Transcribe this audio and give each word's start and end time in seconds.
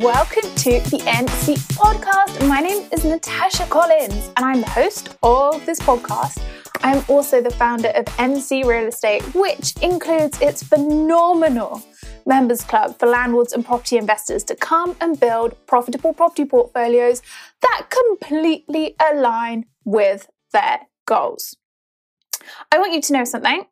welcome 0.00 0.48
to 0.54 0.80
the 0.88 0.96
NC 1.06 1.56
podcast. 1.74 2.48
My 2.48 2.60
name 2.60 2.88
is 2.90 3.04
Natasha 3.04 3.66
Collins, 3.66 4.30
and 4.34 4.46
I'm 4.46 4.62
the 4.62 4.70
host 4.70 5.10
of 5.22 5.66
this 5.66 5.78
podcast. 5.78 6.42
I'm 6.82 7.04
also 7.06 7.42
the 7.42 7.50
founder 7.50 7.90
of 7.90 8.06
NC 8.16 8.64
Real 8.64 8.88
Estate, 8.88 9.22
which 9.34 9.76
includes 9.82 10.40
its 10.40 10.62
phenomenal 10.62 11.82
members 12.24 12.62
club 12.62 12.98
for 12.98 13.08
landlords 13.08 13.52
and 13.52 13.62
property 13.62 13.98
investors 13.98 14.42
to 14.44 14.56
come 14.56 14.96
and 15.02 15.20
build 15.20 15.54
profitable 15.66 16.14
property 16.14 16.46
portfolios 16.46 17.20
that 17.60 17.88
completely 17.90 18.96
align 19.12 19.66
with 19.84 20.30
their 20.54 20.80
goals. 21.04 21.58
I 22.72 22.78
want 22.78 22.94
you 22.94 23.02
to 23.02 23.12
know 23.12 23.24
something 23.24 23.66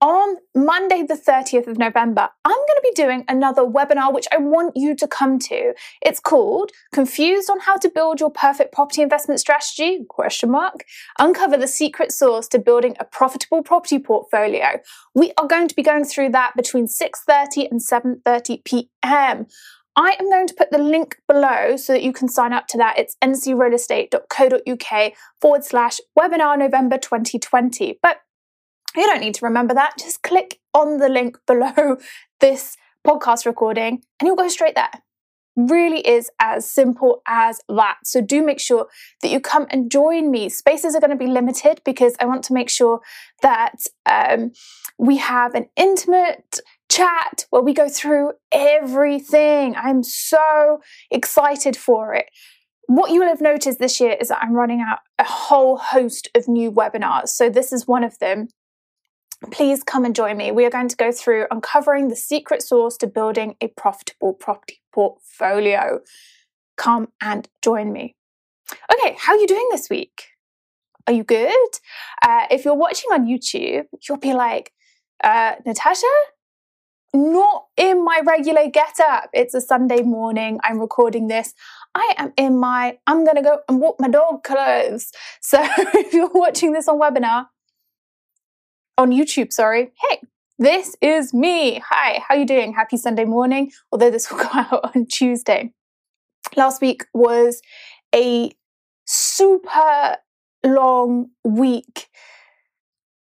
on 0.00 0.36
Monday, 0.54 1.02
the 1.02 1.14
30th 1.14 1.66
of 1.66 1.78
November, 1.78 2.28
I'm 2.44 2.52
going 2.52 2.66
to 2.66 2.82
be 2.82 2.92
doing 2.94 3.24
another 3.28 3.62
webinar 3.62 4.12
which 4.12 4.26
I 4.32 4.38
want 4.38 4.76
you 4.76 4.94
to 4.96 5.06
come 5.06 5.38
to. 5.40 5.74
It's 6.00 6.20
called 6.20 6.70
Confused 6.92 7.50
on 7.50 7.60
How 7.60 7.76
to 7.76 7.90
Build 7.90 8.20
Your 8.20 8.30
Perfect 8.30 8.72
Property 8.72 9.02
Investment 9.02 9.40
Strategy? 9.40 10.04
Question 10.08 10.50
mark. 10.50 10.84
Uncover 11.18 11.56
the 11.58 11.68
secret 11.68 12.12
sauce 12.12 12.48
to 12.48 12.58
building 12.58 12.96
a 12.98 13.04
profitable 13.04 13.62
property 13.62 13.98
portfolio. 13.98 14.80
We 15.14 15.32
are 15.36 15.46
going 15.46 15.68
to 15.68 15.76
be 15.76 15.82
going 15.82 16.04
through 16.04 16.30
that 16.30 16.56
between 16.56 16.86
6:30 16.86 17.70
and 17.70 17.80
7:30 17.80 18.64
p.m. 18.64 19.46
I 19.96 20.16
am 20.18 20.30
going 20.30 20.46
to 20.46 20.54
put 20.54 20.70
the 20.70 20.78
link 20.78 21.18
below 21.28 21.76
so 21.76 21.92
that 21.92 22.02
you 22.02 22.12
can 22.12 22.28
sign 22.28 22.52
up 22.52 22.68
to 22.68 22.78
that. 22.78 22.98
It's 22.98 23.16
ncrealestate.co.uk 23.22 25.12
forward 25.40 25.64
slash 25.64 26.00
webinar 26.18 26.58
November 26.58 26.96
2020. 26.96 27.98
But 28.02 28.18
you 28.96 29.06
don't 29.06 29.20
need 29.20 29.34
to 29.34 29.44
remember 29.44 29.74
that. 29.74 29.94
Just 29.98 30.22
click 30.22 30.58
on 30.74 30.98
the 30.98 31.08
link 31.08 31.38
below 31.46 31.96
this 32.40 32.76
podcast 33.06 33.46
recording 33.46 34.02
and 34.18 34.26
you'll 34.26 34.36
go 34.36 34.48
straight 34.48 34.74
there. 34.74 34.90
Really 35.56 36.06
is 36.06 36.30
as 36.40 36.70
simple 36.70 37.22
as 37.26 37.60
that. 37.68 37.98
So 38.04 38.20
do 38.20 38.44
make 38.44 38.60
sure 38.60 38.86
that 39.20 39.30
you 39.30 39.40
come 39.40 39.66
and 39.70 39.90
join 39.90 40.30
me. 40.30 40.48
Spaces 40.48 40.94
are 40.94 41.00
going 41.00 41.10
to 41.10 41.16
be 41.16 41.26
limited 41.26 41.80
because 41.84 42.14
I 42.20 42.24
want 42.24 42.44
to 42.44 42.52
make 42.52 42.70
sure 42.70 43.00
that 43.42 43.82
um, 44.06 44.52
we 44.96 45.16
have 45.18 45.54
an 45.54 45.66
intimate 45.76 46.60
chat 46.88 47.46
where 47.50 47.62
we 47.62 47.74
go 47.74 47.88
through 47.88 48.32
everything. 48.52 49.74
I'm 49.76 50.02
so 50.02 50.80
excited 51.10 51.76
for 51.76 52.14
it. 52.14 52.26
What 52.86 53.10
you 53.10 53.20
will 53.20 53.28
have 53.28 53.40
noticed 53.40 53.78
this 53.78 54.00
year 54.00 54.16
is 54.20 54.28
that 54.28 54.42
I'm 54.42 54.54
running 54.54 54.80
out 54.80 54.98
a 55.18 55.24
whole 55.24 55.78
host 55.78 56.28
of 56.34 56.48
new 56.48 56.72
webinars. 56.72 57.28
So 57.28 57.48
this 57.48 57.72
is 57.72 57.86
one 57.86 58.04
of 58.04 58.18
them 58.18 58.48
please 59.50 59.82
come 59.82 60.04
and 60.04 60.14
join 60.14 60.36
me. 60.36 60.52
We 60.52 60.64
are 60.64 60.70
going 60.70 60.88
to 60.88 60.96
go 60.96 61.12
through 61.12 61.46
uncovering 61.50 62.08
the 62.08 62.16
secret 62.16 62.62
sauce 62.62 62.96
to 62.98 63.06
building 63.06 63.56
a 63.60 63.68
profitable 63.68 64.34
property 64.34 64.80
portfolio. 64.92 66.00
Come 66.76 67.08
and 67.20 67.48
join 67.62 67.92
me. 67.92 68.16
Okay, 68.92 69.16
how 69.18 69.32
are 69.32 69.38
you 69.38 69.46
doing 69.46 69.68
this 69.70 69.88
week? 69.88 70.24
Are 71.06 71.12
you 71.12 71.24
good? 71.24 71.68
Uh, 72.22 72.46
if 72.50 72.64
you're 72.64 72.74
watching 72.74 73.10
on 73.12 73.26
YouTube, 73.26 73.86
you'll 74.08 74.18
be 74.18 74.34
like, 74.34 74.72
uh, 75.24 75.54
Natasha, 75.66 76.06
not 77.12 77.64
in 77.76 78.04
my 78.04 78.20
regular 78.24 78.68
get 78.68 79.00
up. 79.00 79.30
It's 79.32 79.54
a 79.54 79.60
Sunday 79.60 80.02
morning. 80.02 80.60
I'm 80.62 80.78
recording 80.78 81.28
this. 81.28 81.54
I 81.94 82.14
am 82.18 82.32
in 82.36 82.58
my 82.58 82.98
I'm 83.06 83.24
going 83.24 83.36
to 83.36 83.42
go 83.42 83.58
and 83.68 83.80
walk 83.80 83.96
my 83.98 84.08
dog 84.08 84.44
clothes. 84.44 85.12
So 85.42 85.58
if 85.60 86.12
you're 86.12 86.30
watching 86.32 86.72
this 86.72 86.86
on 86.86 87.00
webinar, 87.00 87.46
on 89.00 89.10
YouTube, 89.10 89.50
sorry. 89.50 89.92
Hey, 90.10 90.20
this 90.58 90.94
is 91.00 91.32
me. 91.32 91.80
Hi, 91.88 92.22
how 92.28 92.34
you 92.34 92.44
doing? 92.44 92.74
Happy 92.74 92.98
Sunday 92.98 93.24
morning, 93.24 93.72
although 93.90 94.10
this 94.10 94.30
will 94.30 94.38
go 94.38 94.48
out 94.52 94.94
on 94.94 95.06
Tuesday. 95.06 95.72
Last 96.54 96.82
week 96.82 97.06
was 97.14 97.62
a 98.14 98.52
super 99.06 100.18
long 100.62 101.30
week. 101.44 102.08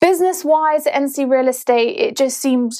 Business 0.01 0.45
wise, 0.45 0.85
NC 0.87 1.31
Real 1.31 1.47
Estate, 1.47 1.97
it 1.97 2.17
just 2.17 2.41
seemed 2.41 2.73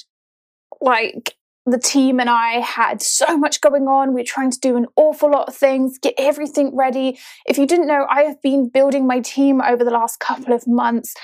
like 0.81 1.37
the 1.65 1.79
team 1.79 2.19
and 2.19 2.29
I 2.29 2.55
had 2.59 3.01
so 3.01 3.39
much 3.39 3.61
going 3.61 3.87
on. 3.87 4.13
We 4.13 4.23
are 4.23 4.25
trying 4.25 4.51
to 4.51 4.59
do 4.59 4.77
an 4.77 4.87
awful 4.97 5.31
lot 5.31 5.47
of 5.47 5.55
things, 5.55 5.99
get 5.99 6.15
everything 6.19 6.75
ready. 6.75 7.17
If 7.47 7.59
you 7.59 7.67
didn't 7.69 7.87
know, 7.87 8.07
I 8.11 8.23
have 8.23 8.43
been 8.43 8.69
building 8.69 9.07
my 9.07 9.21
team 9.21 9.61
over 9.61 9.85
the 9.85 9.93
last 9.93 10.19
couple 10.19 10.53
of 10.53 10.67
months. 10.67 11.15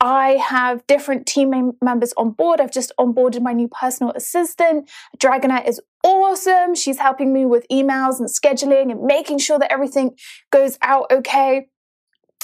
I 0.00 0.32
have 0.32 0.86
different 0.86 1.26
team 1.26 1.72
members 1.82 2.12
on 2.16 2.30
board. 2.30 2.60
I've 2.60 2.72
just 2.72 2.92
onboarded 2.98 3.42
my 3.42 3.52
new 3.52 3.68
personal 3.68 4.12
assistant. 4.12 4.90
Dragonette 5.18 5.66
is 5.66 5.80
awesome. 6.04 6.74
She's 6.74 6.98
helping 6.98 7.32
me 7.32 7.46
with 7.46 7.66
emails 7.72 8.18
and 8.18 8.28
scheduling 8.28 8.90
and 8.90 9.02
making 9.02 9.38
sure 9.38 9.58
that 9.58 9.72
everything 9.72 10.16
goes 10.50 10.78
out 10.82 11.06
okay. 11.10 11.68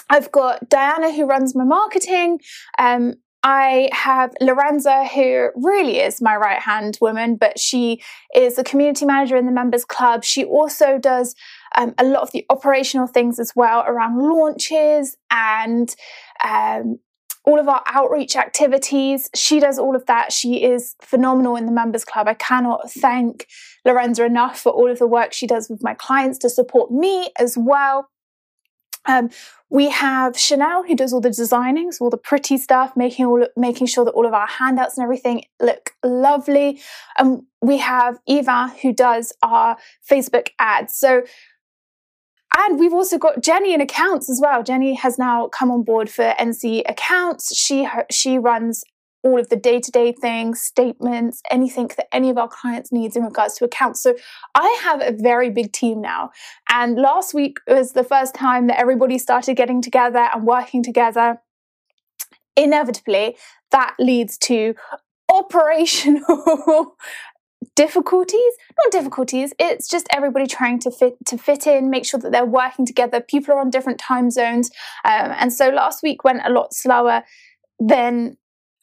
I've 0.09 0.33
got 0.33 0.69
Diana 0.69 1.13
who 1.13 1.27
runs 1.27 1.55
my 1.55 1.65
marketing. 1.65 2.41
Um, 2.79 3.15
I 3.45 3.89
have 3.93 4.33
Lorenza, 4.41 5.05
who 5.05 5.49
really 5.57 5.99
is 5.99 6.23
my 6.23 6.37
right 6.37 6.61
hand 6.61 6.97
woman, 7.01 7.37
but 7.37 7.59
she 7.59 8.01
is 8.35 8.57
a 8.57 8.65
community 8.65 9.05
manager 9.05 9.37
in 9.37 9.47
the 9.47 9.53
members 9.53 9.85
club. 9.85 10.23
She 10.23 10.45
also 10.45 10.97
does 10.97 11.35
um, 11.77 11.93
a 11.99 12.05
lot 12.05 12.23
of 12.23 12.31
the 12.31 12.47
operational 12.51 13.09
things 13.09 13.41
as 13.41 13.53
well 13.57 13.85
around 13.87 14.19
launches 14.19 15.17
and 15.31 15.95
um, 16.45 16.99
all 17.45 17.59
of 17.59 17.69
our 17.69 17.83
outreach 17.87 18.37
activities. 18.37 19.29
She 19.35 19.59
does 19.61 19.79
all 19.79 19.97
of 19.97 20.07
that. 20.07 20.33
She 20.33 20.63
is 20.63 20.95
phenomenal 21.01 21.57
in 21.57 21.67
the 21.67 21.73
members 21.73 22.05
club. 22.05 22.29
I 22.29 22.35
cannot 22.35 22.91
thank 22.91 23.47
Lorenza 23.85 24.25
enough 24.25 24.61
for 24.61 24.71
all 24.71 24.91
of 24.91 24.99
the 24.99 25.07
work 25.07 25.33
she 25.33 25.47
does 25.47 25.69
with 25.69 25.83
my 25.83 25.95
clients 25.95 26.39
to 26.39 26.51
support 26.51 26.91
me 26.91 27.31
as 27.39 27.57
well. 27.59 28.09
Um, 29.05 29.31
we 29.69 29.91
have 29.91 30.39
Chanel 30.39 30.85
who 30.85 30.95
does 30.95 31.13
all 31.13 31.21
the 31.21 31.31
designing, 31.31 31.91
so 31.91 32.05
all 32.05 32.11
the 32.11 32.17
pretty 32.17 32.59
stuff, 32.59 32.97
making 32.97 33.25
all 33.25 33.47
making 33.57 33.87
sure 33.87 34.05
that 34.05 34.13
all 34.13 34.27
of 34.27 34.35
our 34.35 34.47
handouts 34.47 34.97
and 34.97 35.03
everything 35.03 35.45
look 35.61 35.93
lovely. 36.05 36.81
And 37.19 37.39
um, 37.39 37.47
we 37.61 37.79
have 37.79 38.21
Eva 38.27 38.73
who 38.83 38.93
does 38.93 39.33
our 39.43 39.77
Facebook 40.09 40.49
ads. 40.59 40.95
So 40.95 41.23
and 42.57 42.79
we've 42.79 42.93
also 42.93 43.19
got 43.19 43.43
Jenny 43.43 43.75
in 43.75 43.81
accounts 43.81 44.29
as 44.29 44.41
well. 44.41 44.63
Jenny 44.63 44.95
has 44.95 45.19
now 45.19 45.49
come 45.49 45.71
on 45.71 45.83
board 45.83 46.11
for 46.11 46.35
NC 46.39 46.83
accounts. 46.89 47.57
She 47.57 47.89
she 48.11 48.39
runs 48.39 48.85
all 49.25 49.39
of 49.39 49.49
the 49.49 49.57
day-to-day 49.57 50.13
things, 50.13 50.61
statements, 50.61 51.43
anything 51.51 51.89
that 51.97 52.09
any 52.13 52.29
of 52.29 52.37
our 52.39 52.49
clients 52.49 52.91
needs 52.91 53.15
in 53.17 53.23
regards 53.23 53.55
to 53.55 53.65
accounts. 53.65 54.03
So 54.03 54.17
I 54.55 54.81
have 54.83 55.01
a 55.01 55.13
very 55.13 55.49
big 55.49 55.73
team 55.73 56.01
now. 56.01 56.31
And 56.69 56.97
last 56.99 57.33
week 57.33 57.59
was 57.69 57.93
the 57.93 58.03
first 58.05 58.35
time 58.35 58.67
that 58.67 58.81
everybody 58.81 59.19
started 59.19 59.55
getting 59.57 59.81
together 59.81 60.29
and 60.35 60.45
working 60.45 60.83
together. 60.83 61.41
Inevitably, 62.57 63.37
that 63.71 63.95
leads 63.99 64.37
to 64.39 64.75
operational 65.33 66.97
difficulties 67.87 68.53
not 68.79 68.93
difficulties 68.93 69.53
it's 69.59 69.89
just 69.89 70.07
everybody 70.13 70.47
trying 70.47 70.79
to 70.79 70.89
fit 70.89 71.15
to 71.27 71.37
fit 71.37 71.67
in 71.67 71.91
make 71.91 72.07
sure 72.07 72.21
that 72.21 72.31
they're 72.31 72.55
working 72.63 72.87
together 72.87 73.21
people 73.21 73.53
are 73.53 73.61
on 73.61 73.71
different 73.71 73.99
time 73.99 74.31
zones 74.31 74.71
um, 75.05 75.33
and 75.41 75.53
so 75.53 75.69
last 75.69 76.01
week 76.01 76.23
went 76.23 76.41
a 76.45 76.51
lot 76.51 76.73
slower 76.73 77.25
than 77.81 78.37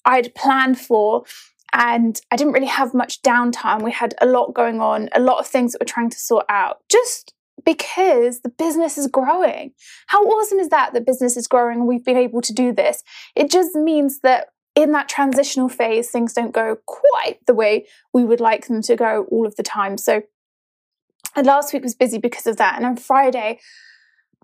i'd 0.04 0.36
planned 0.36 0.78
for 0.78 1.24
and 1.72 2.20
i 2.30 2.36
didn't 2.36 2.52
really 2.52 2.74
have 2.82 2.94
much 2.94 3.22
downtime 3.22 3.82
we 3.82 3.92
had 3.92 4.14
a 4.20 4.26
lot 4.26 4.54
going 4.54 4.82
on 4.82 5.08
a 5.14 5.20
lot 5.22 5.40
of 5.40 5.48
things 5.48 5.72
that 5.72 5.80
we're 5.80 5.96
trying 5.96 6.10
to 6.10 6.20
sort 6.20 6.46
out 6.50 6.80
just 6.90 7.34
because 7.66 8.40
the 8.40 8.50
business 8.50 8.98
is 8.98 9.08
growing. 9.08 9.74
How 10.08 10.24
awesome 10.24 10.60
is 10.60 10.70
that? 10.70 10.94
The 10.94 11.02
business 11.02 11.36
is 11.36 11.46
growing 11.46 11.80
and 11.80 11.88
we've 11.88 12.06
been 12.06 12.18
able 12.18 12.42
to 12.42 12.54
do 12.54 12.72
this. 12.72 13.04
It 13.36 13.52
just 13.52 13.76
means 13.76 14.20
that 14.22 14.48
in 14.76 14.92
that 14.94 15.10
transitional 15.10 15.70
phase, 15.70 16.10
things 16.10 16.34
don't 16.34 16.54
go 16.54 16.78
quite 16.86 17.40
the 17.48 17.54
way 17.54 17.86
we 18.14 18.24
would 18.24 18.40
like 18.40 18.68
them 18.68 18.82
to 18.84 18.96
go 18.96 19.26
all 19.30 19.46
of 19.46 19.56
the 19.56 19.64
time. 19.64 19.98
So, 19.98 20.24
and 21.36 21.46
last 21.46 21.74
week 21.74 21.84
was 21.84 21.96
busy 21.96 22.18
because 22.18 22.48
of 22.48 22.58
that. 22.58 22.76
And 22.76 22.86
on 22.86 22.96
Friday, 22.96 23.60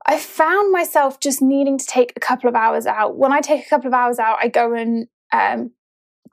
I 0.05 0.19
found 0.19 0.71
myself 0.71 1.19
just 1.19 1.41
needing 1.41 1.77
to 1.77 1.85
take 1.85 2.13
a 2.15 2.19
couple 2.19 2.47
of 2.47 2.55
hours 2.55 2.85
out. 2.85 3.17
When 3.17 3.31
I 3.31 3.41
take 3.41 3.65
a 3.65 3.69
couple 3.69 3.87
of 3.87 3.93
hours 3.93 4.19
out, 4.19 4.37
I 4.39 4.49
go 4.49 4.73
and 4.73 5.07
um, 5.31 5.71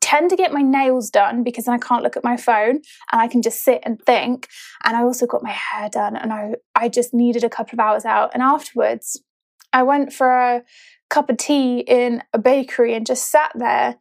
tend 0.01 0.31
to 0.31 0.37
get 0.37 0.53
my 0.53 0.61
nails 0.63 1.11
done 1.11 1.43
because 1.43 1.65
then 1.65 1.75
I 1.75 1.79
can't 1.79 2.03
look 2.03 2.17
at 2.17 2.25
my 2.25 2.37
phone 2.37 2.83
and 3.13 3.21
I 3.21 3.29
can 3.29 3.41
just 3.41 3.63
sit 3.63 3.81
and 3.85 4.03
think. 4.03 4.49
And 4.85 4.97
I 4.97 5.03
also 5.03 5.27
got 5.27 5.43
my 5.43 5.53
hair 5.53 5.89
done 5.89 6.17
and 6.17 6.33
I, 6.33 6.57
I 6.75 6.89
just 6.89 7.15
needed 7.15 7.45
a 7.45 7.49
couple 7.49 7.77
of 7.77 7.81
hours 7.81 8.05
out. 8.05 8.31
And 8.35 8.43
afterwards, 8.43 9.23
I 9.73 9.85
went 9.85 10.13
for 10.13 10.29
a 10.29 10.63
cup 11.13 11.29
of 11.29 11.37
tea 11.37 11.81
in 11.81 12.23
a 12.33 12.39
bakery 12.39 12.95
and 12.95 13.07
just 13.07 13.31
sat 13.31 13.53
there 13.55 13.97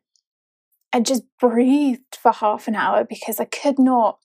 and 0.94 1.06
just 1.06 1.24
breathed 1.40 2.16
for 2.16 2.31
half 2.31 2.68
an 2.68 2.75
hour 2.75 3.04
because 3.04 3.40
I 3.40 3.46
could 3.46 3.78
not 3.78 4.18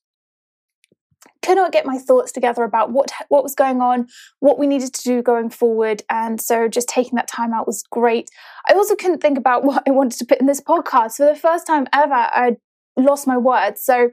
could 1.43 1.57
not 1.57 1.73
get 1.73 1.87
my 1.87 1.99
thoughts 1.99 2.33
together 2.33 2.65
about 2.65 2.93
what 2.93 3.11
what 3.29 3.43
was 3.43 3.55
going 3.55 3.81
on, 3.81 4.07
what 4.41 4.59
we 4.59 4.67
needed 4.67 4.95
to 4.95 5.03
do 5.03 5.23
going 5.23 5.51
forward, 5.51 6.03
and 6.09 6.41
so 6.41 6.69
just 6.69 6.89
taking 6.89 7.17
that 7.17 7.29
time 7.29 7.53
out 7.53 7.67
was 7.67 7.83
great. 7.91 8.31
I 8.69 8.73
also 8.75 8.97
couldn't 8.97 9.21
think 9.21 9.39
about 9.39 9.65
what 9.69 9.83
I 9.87 9.91
wanted 9.91 10.19
to 10.19 10.25
put 10.25 10.41
in 10.41 10.47
this 10.47 10.61
podcast 10.61 11.17
for 11.17 11.27
the 11.27 11.37
first 11.37 11.67
time 11.67 11.87
ever. 11.93 12.15
I 12.15 12.57
lost 12.97 13.27
my 13.27 13.37
words, 13.37 13.83
so 13.85 14.11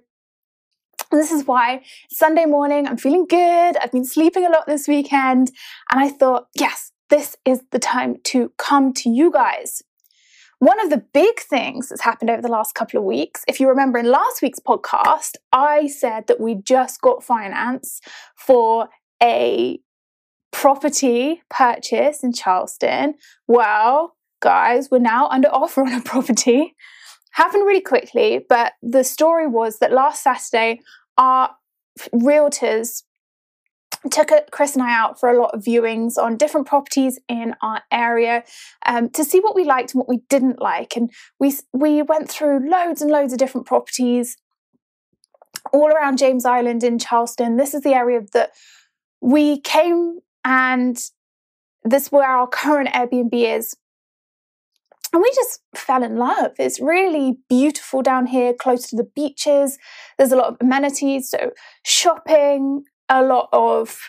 this 1.11 1.31
is 1.31 1.45
why 1.45 1.83
Sunday 2.09 2.45
morning, 2.45 2.87
I'm 2.87 2.97
feeling 2.97 3.25
good. 3.27 3.77
I've 3.77 3.91
been 3.91 4.05
sleeping 4.05 4.45
a 4.45 4.49
lot 4.49 4.65
this 4.65 4.87
weekend. 4.87 5.51
And 5.91 5.99
I 5.99 6.09
thought, 6.09 6.47
yes, 6.55 6.92
this 7.13 7.37
is 7.45 7.61
the 7.69 7.77
time 7.77 8.15
to 8.23 8.51
come 8.57 8.91
to 8.91 9.07
you 9.07 9.31
guys. 9.31 9.83
One 10.57 10.79
of 10.79 10.89
the 10.89 11.05
big 11.13 11.39
things 11.41 11.89
that's 11.89 12.01
happened 12.01 12.31
over 12.31 12.41
the 12.41 12.47
last 12.47 12.73
couple 12.73 12.97
of 12.97 13.05
weeks, 13.05 13.43
if 13.47 13.59
you 13.59 13.69
remember 13.69 13.99
in 13.99 14.09
last 14.09 14.41
week's 14.41 14.59
podcast, 14.59 15.35
I 15.51 15.85
said 15.85 16.25
that 16.25 16.39
we 16.39 16.55
just 16.55 17.01
got 17.01 17.23
finance 17.23 18.01
for 18.35 18.89
a 19.21 19.79
property 20.51 21.43
purchase 21.51 22.23
in 22.23 22.33
Charleston. 22.33 23.13
Well, 23.47 24.15
guys, 24.41 24.89
we're 24.89 24.97
now 24.97 25.27
under 25.27 25.49
offer 25.49 25.81
on 25.81 25.93
a 25.93 26.01
property. 26.01 26.75
Happened 27.33 27.67
really 27.67 27.81
quickly, 27.81 28.43
but 28.49 28.73
the 28.81 29.03
story 29.03 29.45
was 29.45 29.77
that 29.77 29.91
last 29.93 30.23
Saturday 30.23 30.79
our 31.19 31.51
realtors 32.11 33.03
took 34.11 34.31
Chris 34.51 34.75
and 34.75 34.83
I 34.83 34.93
out 34.93 35.19
for 35.19 35.29
a 35.29 35.39
lot 35.39 35.53
of 35.53 35.63
viewings 35.63 36.17
on 36.17 36.37
different 36.37 36.67
properties 36.67 37.19
in 37.29 37.55
our 37.61 37.81
area 37.91 38.43
um, 38.85 39.09
to 39.11 39.23
see 39.23 39.39
what 39.39 39.55
we 39.55 39.63
liked 39.63 39.93
and 39.93 39.99
what 39.99 40.09
we 40.09 40.21
didn't 40.29 40.61
like. 40.61 40.95
And 40.95 41.11
we 41.39 41.55
we 41.71 42.01
went 42.01 42.29
through 42.29 42.69
loads 42.69 43.01
and 43.01 43.11
loads 43.11 43.33
of 43.33 43.39
different 43.39 43.67
properties 43.67 44.37
all 45.71 45.87
around 45.87 46.17
James 46.17 46.45
Island 46.45 46.83
in 46.83 46.99
Charleston. 46.99 47.57
This 47.57 47.73
is 47.73 47.81
the 47.81 47.93
area 47.93 48.21
that 48.33 48.51
we 49.21 49.61
came 49.61 50.19
and 50.43 50.97
this 51.83 52.11
where 52.11 52.27
our 52.27 52.47
current 52.47 52.89
Airbnb 52.89 53.33
is. 53.33 53.75
And 55.11 55.21
we 55.21 55.31
just 55.35 55.61
fell 55.75 56.03
in 56.03 56.17
love. 56.17 56.53
It's 56.57 56.79
really 56.79 57.37
beautiful 57.47 58.01
down 58.01 58.25
here, 58.25 58.51
close 58.51 58.89
to 58.89 58.95
the 58.95 59.03
beaches. 59.03 59.77
There's 60.17 60.31
a 60.31 60.35
lot 60.35 60.53
of 60.53 60.57
amenities, 60.59 61.29
so 61.29 61.51
shopping, 61.83 62.83
a 63.09 63.23
lot 63.23 63.49
of 63.51 63.99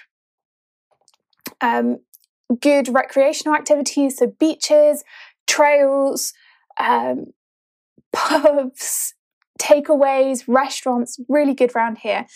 um, 1.60 1.98
good 2.60 2.88
recreational 2.88 3.54
activities, 3.54 4.18
so 4.18 4.34
beaches, 4.38 5.04
trails, 5.46 6.32
um, 6.78 7.26
pubs, 8.12 9.14
takeaways, 9.60 10.44
restaurants, 10.46 11.18
really 11.28 11.54
good 11.54 11.74
around 11.74 11.98
here. 11.98 12.26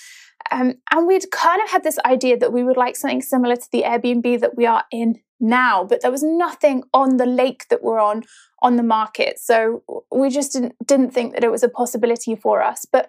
Um, 0.51 0.75
and 0.93 1.07
we'd 1.07 1.31
kind 1.31 1.63
of 1.63 1.71
had 1.71 1.85
this 1.85 1.99
idea 2.07 2.39
that 2.39 2.53
we 2.53 2.63
would 2.63 2.77
like 2.77 2.97
something 2.97 3.23
similar 3.23 3.57
to 3.57 3.69
the 3.71 3.83
Airbnb 3.83 4.41
that 4.41 4.57
we 4.57 4.67
are 4.67 4.85
in 4.91 5.21
now, 5.41 5.85
but 5.85 6.01
there 6.01 6.11
was 6.11 6.23
nothing 6.23 6.85
on 6.95 7.17
the 7.17 7.27
lake 7.27 7.67
that 7.69 7.83
we're 7.83 8.01
on 8.01 8.25
on 8.61 8.77
the 8.77 8.83
market. 8.83 9.39
So 9.39 9.85
we 10.11 10.31
just 10.31 10.53
didn't, 10.53 10.75
didn't 10.85 11.13
think 11.13 11.35
that 11.35 11.45
it 11.45 11.51
was 11.51 11.63
a 11.63 11.69
possibility 11.69 12.35
for 12.35 12.63
us. 12.63 12.87
But 12.91 13.09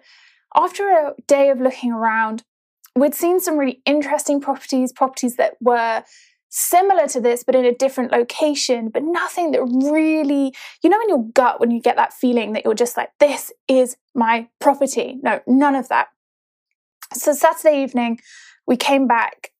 after 0.54 0.88
a 0.88 1.14
day 1.26 1.50
of 1.50 1.60
looking 1.60 1.92
around, 1.92 2.44
we'd 2.96 3.14
seen 3.14 3.40
some 3.40 3.56
really 3.56 3.82
interesting 3.86 4.40
properties, 4.40 4.92
properties 4.92 5.36
that 5.36 5.54
were 5.60 6.02
similar 6.48 7.06
to 7.06 7.20
this, 7.20 7.44
but 7.44 7.54
in 7.54 7.64
a 7.64 7.74
different 7.74 8.10
location, 8.12 8.88
but 8.88 9.04
nothing 9.04 9.52
that 9.52 9.62
really, 9.62 10.52
you 10.82 10.90
know, 10.90 11.00
in 11.00 11.08
your 11.08 11.24
gut 11.32 11.60
when 11.60 11.70
you 11.70 11.80
get 11.80 11.96
that 11.96 12.12
feeling 12.12 12.52
that 12.52 12.64
you're 12.64 12.74
just 12.74 12.96
like, 12.96 13.10
this 13.20 13.52
is 13.68 13.96
my 14.14 14.48
property. 14.58 15.18
No, 15.22 15.40
none 15.46 15.76
of 15.76 15.88
that. 15.88 16.08
So 17.14 17.32
Saturday 17.32 17.82
evening, 17.82 18.20
we 18.66 18.76
came 18.76 19.06
back 19.06 19.52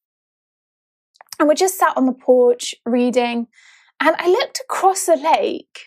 and 1.39 1.49
we 1.49 1.55
just 1.55 1.79
sat 1.79 1.97
on 1.97 2.07
the 2.07 2.13
porch 2.13 2.75
reading. 2.85 3.47
And 4.01 4.17
I 4.19 4.29
looked 4.29 4.61
across 4.61 5.05
the 5.05 5.17
lake, 5.17 5.81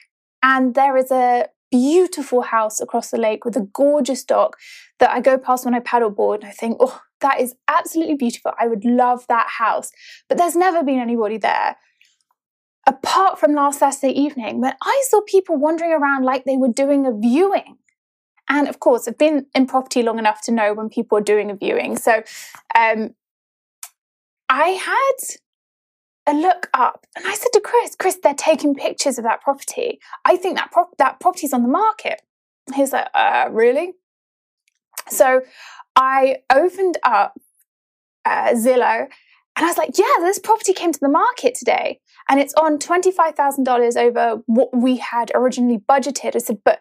and 0.44 0.76
there 0.76 0.96
is 0.98 1.10
a 1.10 1.48
beautiful 1.72 2.44
house 2.44 2.80
across 2.80 3.10
the 3.10 3.18
lake 3.18 3.44
with 3.44 3.58
a 3.58 3.68
gorgeous 3.74 4.24
dock 4.24 4.58
that 5.00 5.10
I 5.10 5.20
go 5.20 5.38
past 5.40 5.66
when 5.66 5.74
I 5.74 5.80
paddleboard 5.80 6.42
and 6.42 6.46
I 6.46 6.52
think, 6.52 6.78
oh, 6.80 7.02
that 7.24 7.42
is 7.42 7.56
absolutely 7.68 8.16
beautiful. 8.16 8.52
I 8.60 8.68
would 8.68 8.86
love 8.86 9.26
that 9.28 9.48
house. 9.50 9.92
But 10.30 10.38
there's 10.38 10.56
never 10.56 10.84
been 10.84 11.00
anybody 11.00 11.38
there. 11.38 11.78
Apart 12.86 13.40
from 13.40 13.54
last 13.54 13.80
Saturday 13.80 14.14
evening, 14.14 14.62
when 14.62 14.74
I 14.82 15.04
saw 15.10 15.22
people 15.22 15.56
wandering 15.58 15.94
around 15.94 16.24
like 16.26 16.44
they 16.44 16.58
were 16.58 16.72
doing 16.72 17.08
a 17.08 17.18
viewing. 17.18 17.78
And 18.50 18.68
of 18.68 18.80
course, 18.80 19.08
I've 19.08 19.18
been 19.18 19.48
in 19.56 19.66
property 19.66 20.04
long 20.04 20.20
enough 20.20 20.42
to 20.44 20.52
know 20.52 20.74
when 20.74 20.90
people 20.90 21.18
are 21.18 21.22
doing 21.22 21.50
a 21.50 21.56
viewing. 21.56 21.98
So 21.98 22.24
um, 22.78 23.16
I 24.50 24.68
had 24.70 25.38
a 26.28 26.34
look 26.34 26.70
up 26.74 27.06
and 27.16 27.26
I 27.26 27.34
said 27.36 27.50
to 27.54 27.62
Chris, 27.62 27.96
Chris, 27.96 28.20
they're 28.22 28.34
taking 28.34 28.76
pictures 28.76 29.18
of 29.18 29.24
that 29.24 29.42
property. 29.42 30.00
I 30.26 30.36
think 30.36 30.58
that 30.58 30.72
prop- 30.72 30.98
that 30.98 31.20
property's 31.22 31.54
on 31.54 31.64
the 31.64 31.70
market. 31.70 32.22
He's 32.76 32.92
like, 32.92 33.08
uh, 33.14 33.48
really? 33.50 33.94
So 35.10 35.42
I 35.96 36.38
opened 36.52 36.98
up 37.04 37.40
uh, 38.26 38.54
Zillow 38.54 39.08
and 39.56 39.66
I 39.66 39.68
was 39.68 39.78
like, 39.78 39.98
yeah, 39.98 40.16
this 40.20 40.40
property 40.40 40.74
came 40.74 40.92
to 40.92 41.00
the 41.00 41.10
market 41.10 41.56
today 41.56 42.00
and 42.30 42.40
it's 42.40 42.54
on 42.56 42.80
$25,000 42.80 43.98
over 43.98 44.42
what 44.48 44.76
we 44.76 44.98
had 44.98 45.32
originally 45.36 45.80
budgeted. 45.90 46.36
I 46.36 46.40
said, 46.40 46.60
but 46.66 46.80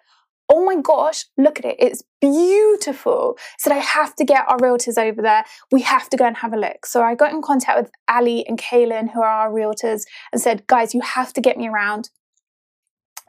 oh 0.49 0.64
my 0.64 0.81
gosh, 0.81 1.25
look 1.37 1.59
at 1.59 1.64
it. 1.64 1.76
It's 1.79 2.03
beautiful. 2.20 3.38
Said, 3.59 3.73
I 3.73 3.79
have 3.79 4.14
to 4.17 4.25
get 4.25 4.44
our 4.49 4.59
realtors 4.59 4.99
over 4.99 5.20
there. 5.20 5.44
We 5.70 5.82
have 5.82 6.08
to 6.11 6.17
go 6.17 6.26
and 6.26 6.37
have 6.38 6.53
a 6.53 6.58
look. 6.58 6.87
So 6.87 7.03
I 7.03 7.15
got 7.15 7.32
in 7.32 7.43
contact 7.43 7.79
with 7.81 7.91
Ali 8.08 8.47
and 8.47 8.58
Kaylin, 8.58 9.12
who 9.12 9.23
are 9.23 9.49
our 9.49 9.50
realtors, 9.50 10.03
and 10.32 10.41
said, 10.41 10.67
guys, 10.67 10.94
you 10.94 11.00
have 11.00 11.32
to 11.35 11.41
get 11.41 11.56
me 11.56 11.69
around 11.69 12.11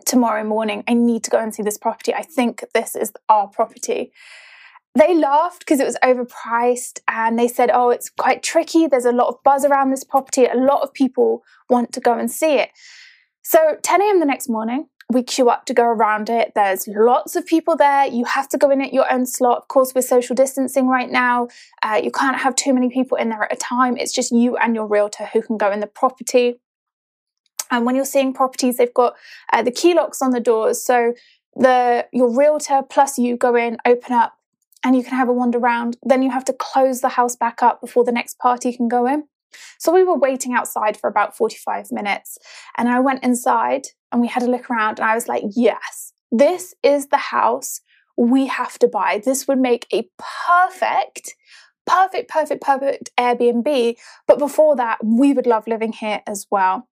tomorrow 0.06 0.44
morning. 0.44 0.83
I 0.88 0.94
need 0.94 1.24
to 1.24 1.29
go 1.29 1.39
and 1.39 1.53
see 1.53 1.63
this 1.63 1.77
property. 1.77 2.13
I 2.13 2.24
think 2.24 2.63
this 2.74 2.95
is 2.95 3.12
our 3.29 3.47
property. 3.47 4.12
They 4.95 5.16
laughed 5.16 5.60
because 5.60 5.80
it 5.80 5.86
was 5.86 5.98
overpriced 6.04 7.00
and 7.07 7.38
they 7.38 7.48
said, 7.48 7.72
oh, 7.74 7.90
it's 7.90 8.10
quite 8.10 8.44
tricky. 8.44 8.86
There's 8.86 9.06
a 9.06 9.12
lot 9.12 9.30
of 9.30 9.42
buzz 9.44 9.66
around 9.66 9.90
this 9.90 10.04
property. 10.04 10.45
A 10.45 10.56
lot 10.56 10.84
of 10.84 10.94
people 10.94 11.44
want 11.69 11.92
to 11.94 12.00
go 12.00 12.18
and 12.18 12.30
see 12.30 12.56
it. 12.60 12.69
So 13.42 13.78
10 13.81 14.01
a.m. 14.01 14.19
the 14.19 14.25
next 14.25 14.50
morning, 14.50 14.88
we 15.10 15.24
queue 15.24 15.50
up 15.50 15.66
to 15.66 15.74
go 15.74 15.84
around 15.84 16.30
it. 16.30 16.54
There's 16.56 16.88
lots 16.88 17.36
of 17.36 17.45
people 17.45 17.75
there. 17.75 18.06
You 18.06 18.25
have 18.25 18.48
to 18.50 18.57
go 18.57 18.69
in 18.69 18.81
at 18.81 18.94
your 18.94 19.12
own 19.12 19.25
slot. 19.25 19.57
Of 19.57 19.68
course, 19.68 19.94
we're 19.94 20.01
social 20.01 20.36
distancing 20.36 20.88
right 20.88 21.10
now. 21.10 21.48
Uh, 21.81 22.00
you 22.04 22.12
can't 22.12 22.38
have 22.38 22.56
too 22.56 22.74
many 22.74 22.89
people 22.89 23.18
in 23.18 23.30
there 23.30 23.44
at 23.44 23.54
a 23.54 23.57
time. 23.57 23.98
It's 23.98 24.13
just 24.13 24.31
you 24.31 24.57
and 24.57 24.75
your 24.75 24.88
realtor 24.88 25.25
who 25.25 25.42
can 25.42 25.57
go 25.57 25.72
in 25.72 25.80
the 25.80 25.88
property. 25.88 26.60
And 27.72 27.86
when 27.86 27.96
you're 27.96 28.06
seeing 28.06 28.34
properties, 28.34 28.78
they've 28.78 28.94
got 28.94 29.16
uh, 29.51 29.63
the 29.63 29.72
key 29.72 29.94
locks 29.94 30.22
on 30.22 30.31
the 30.31 30.39
doors. 30.39 30.84
So 30.84 31.13
the 31.56 32.07
your 32.12 32.36
realtor 32.36 32.82
plus 32.88 33.17
you 33.17 33.38
go 33.38 33.56
in, 33.56 33.77
open 33.86 34.13
up, 34.13 34.38
and 34.84 34.96
you 34.96 35.04
can 35.04 35.18
have 35.18 35.30
a 35.30 35.34
wander 35.34 35.58
around. 35.58 35.98
Then 36.04 36.22
you 36.22 36.32
have 36.32 36.46
to 36.46 36.54
close 36.54 37.02
the 37.02 37.10
house 37.10 37.36
back 37.36 37.63
up 37.63 37.82
before 37.82 38.04
the 38.04 38.12
next 38.12 38.38
party 38.40 38.75
can 38.75 38.88
go 38.88 39.06
in. 39.06 39.24
So 39.80 39.94
we 39.94 40.04
were 40.04 40.18
waiting 40.18 40.54
outside 40.54 40.98
for 40.98 41.10
about 41.10 41.38
45 41.38 41.92
minutes. 41.92 42.38
And 42.78 42.90
I 42.90 43.00
went 43.00 43.24
inside 43.24 43.88
and 44.12 44.22
we 44.22 44.28
had 44.28 44.44
a 44.44 44.50
look 44.50 44.70
around 44.70 45.00
and 45.00 45.08
I 45.08 45.16
was 45.16 45.28
like, 45.28 45.44
yes, 45.56 46.13
this 46.32 46.74
is 46.84 47.08
the 47.08 47.18
house 47.18 47.82
we 48.18 48.48
have 48.48 48.78
to 48.80 48.88
buy. 48.88 49.22
This 49.24 49.48
would 49.48 49.60
make 49.60 49.88
a 49.94 50.08
perfect, 50.48 51.36
perfect, 51.86 52.30
perfect, 52.30 52.62
perfect 52.62 53.10
Airbnb. 53.18 53.96
But 54.28 54.40
before 54.40 54.75
that, 54.75 55.00
we 55.04 55.34
would 55.34 55.48
love 55.48 55.68
living 55.68 55.94
here 55.94 56.22
as 56.28 56.46
well. 56.52 56.88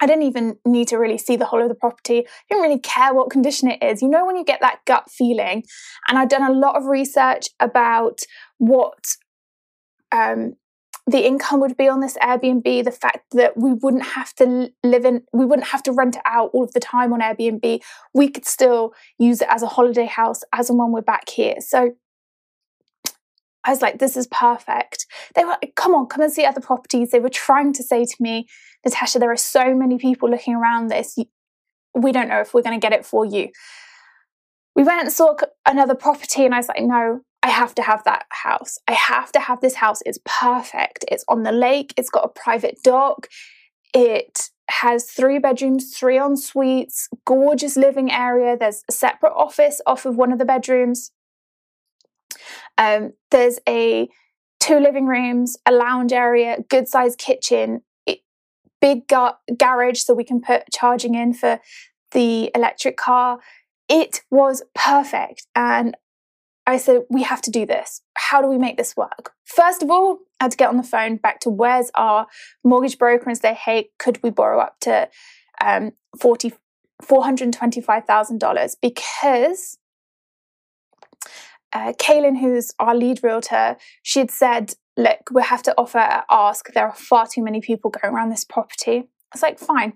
I 0.00 0.06
didn't 0.06 0.24
even 0.24 0.56
need 0.64 0.88
to 0.88 0.98
really 0.98 1.18
see 1.18 1.36
the 1.36 1.44
whole 1.44 1.62
of 1.62 1.68
the 1.68 1.74
property. 1.74 2.20
I 2.20 2.24
didn't 2.48 2.62
really 2.62 2.80
care 2.80 3.14
what 3.14 3.30
condition 3.30 3.70
it 3.70 3.82
is. 3.82 4.02
You 4.02 4.08
know, 4.08 4.24
when 4.24 4.36
you 4.36 4.44
get 4.44 4.60
that 4.60 4.80
gut 4.86 5.10
feeling, 5.10 5.64
and 6.08 6.18
I've 6.18 6.28
done 6.28 6.48
a 6.48 6.52
lot 6.52 6.76
of 6.76 6.84
research 6.86 7.48
about 7.60 8.20
what 8.58 9.16
um, 10.12 10.56
the 11.06 11.26
income 11.26 11.60
would 11.60 11.76
be 11.76 11.88
on 11.88 12.00
this 12.00 12.16
Airbnb, 12.18 12.84
the 12.84 12.90
fact 12.90 13.24
that 13.32 13.56
we 13.56 13.72
wouldn't 13.72 14.04
have 14.04 14.34
to 14.36 14.70
live 14.84 15.04
in, 15.04 15.22
we 15.32 15.44
wouldn't 15.44 15.68
have 15.68 15.82
to 15.84 15.92
rent 15.92 16.16
it 16.16 16.22
out 16.24 16.50
all 16.52 16.64
of 16.64 16.72
the 16.72 16.80
time 16.80 17.12
on 17.12 17.20
Airbnb. 17.20 17.80
We 18.14 18.28
could 18.28 18.46
still 18.46 18.92
use 19.18 19.40
it 19.40 19.48
as 19.50 19.62
a 19.62 19.66
holiday 19.66 20.06
house 20.06 20.42
as 20.52 20.70
and 20.70 20.78
when 20.78 20.92
we're 20.92 21.02
back 21.02 21.28
here. 21.28 21.56
So 21.60 21.92
I 23.64 23.70
was 23.70 23.82
like, 23.82 23.98
this 23.98 24.16
is 24.16 24.26
perfect. 24.28 25.06
They 25.34 25.44
were 25.44 25.50
like, 25.50 25.74
come 25.76 25.94
on, 25.94 26.06
come 26.06 26.22
and 26.22 26.32
see 26.32 26.44
other 26.44 26.60
properties. 26.60 27.10
They 27.10 27.20
were 27.20 27.28
trying 27.28 27.72
to 27.74 27.82
say 27.82 28.04
to 28.04 28.16
me, 28.18 28.46
Natasha, 28.84 29.18
there 29.18 29.30
are 29.30 29.36
so 29.36 29.74
many 29.74 29.98
people 29.98 30.30
looking 30.30 30.54
around 30.54 30.88
this. 30.88 31.18
We 31.94 32.12
don't 32.12 32.28
know 32.28 32.40
if 32.40 32.54
we're 32.54 32.62
going 32.62 32.78
to 32.78 32.84
get 32.84 32.94
it 32.94 33.04
for 33.04 33.24
you. 33.24 33.48
We 34.74 34.82
went 34.82 35.02
and 35.02 35.12
saw 35.12 35.34
another 35.66 35.94
property, 35.94 36.44
and 36.44 36.54
I 36.54 36.58
was 36.58 36.68
like, 36.68 36.82
no, 36.82 37.20
I 37.42 37.48
have 37.48 37.74
to 37.74 37.82
have 37.82 38.04
that 38.04 38.24
house. 38.30 38.78
I 38.88 38.92
have 38.92 39.32
to 39.32 39.40
have 39.40 39.60
this 39.60 39.74
house. 39.74 40.00
It's 40.06 40.20
perfect. 40.24 41.04
It's 41.08 41.24
on 41.28 41.42
the 41.42 41.52
lake. 41.52 41.92
It's 41.96 42.10
got 42.10 42.24
a 42.24 42.28
private 42.28 42.78
dock. 42.82 43.28
It 43.92 44.50
has 44.70 45.10
three 45.10 45.38
bedrooms, 45.38 45.94
three 45.96 46.18
en 46.18 46.36
suites, 46.36 47.08
gorgeous 47.26 47.76
living 47.76 48.10
area. 48.10 48.56
There's 48.56 48.84
a 48.88 48.92
separate 48.92 49.34
office 49.34 49.80
off 49.86 50.06
of 50.06 50.16
one 50.16 50.32
of 50.32 50.38
the 50.38 50.44
bedrooms. 50.44 51.10
Um, 52.80 53.12
there's 53.30 53.58
a 53.68 54.08
two 54.58 54.80
living 54.80 55.06
rooms, 55.06 55.58
a 55.66 55.72
lounge 55.72 56.12
area, 56.12 56.64
good 56.68 56.88
sized 56.88 57.18
kitchen, 57.18 57.82
it, 58.06 58.20
big 58.80 59.06
gar- 59.06 59.38
garage 59.56 60.00
so 60.00 60.14
we 60.14 60.24
can 60.24 60.40
put 60.40 60.62
charging 60.72 61.14
in 61.14 61.34
for 61.34 61.60
the 62.12 62.50
electric 62.54 62.96
car. 62.96 63.38
It 63.88 64.22
was 64.30 64.62
perfect. 64.74 65.46
And 65.54 65.94
I 66.66 66.78
said, 66.78 67.02
we 67.10 67.22
have 67.22 67.42
to 67.42 67.50
do 67.50 67.66
this. 67.66 68.00
how 68.16 68.40
do 68.40 68.48
we 68.48 68.58
make 68.58 68.76
this 68.76 68.96
work? 68.96 69.32
First 69.44 69.82
of 69.82 69.90
all, 69.90 70.20
I 70.38 70.44
had 70.44 70.52
to 70.52 70.56
get 70.56 70.68
on 70.68 70.76
the 70.76 70.82
phone 70.82 71.16
back 71.16 71.40
to 71.40 71.50
where's 71.50 71.90
our 71.94 72.28
mortgage 72.64 72.96
broker 72.96 73.28
and 73.28 73.36
say, 73.36 73.54
hey, 73.54 73.90
could 73.98 74.22
we 74.22 74.30
borrow 74.30 74.60
up 74.60 74.78
to 74.82 75.08
um, 75.60 75.92
40, 76.18 76.52
$425,000? 77.02 78.76
Because 78.80 79.78
uh, 81.72 81.92
Kaylin, 81.98 82.38
who's 82.38 82.72
our 82.78 82.94
lead 82.94 83.20
realtor, 83.22 83.76
she 84.02 84.20
had 84.20 84.30
said, 84.30 84.74
look, 84.96 85.30
we 85.32 85.42
have 85.42 85.62
to 85.64 85.74
offer 85.78 86.22
ask. 86.30 86.72
There 86.72 86.86
are 86.86 86.94
far 86.94 87.26
too 87.26 87.42
many 87.42 87.60
people 87.60 87.90
going 87.90 88.14
around 88.14 88.30
this 88.30 88.44
property. 88.44 89.04
It's 89.32 89.42
like, 89.42 89.58
fine. 89.58 89.94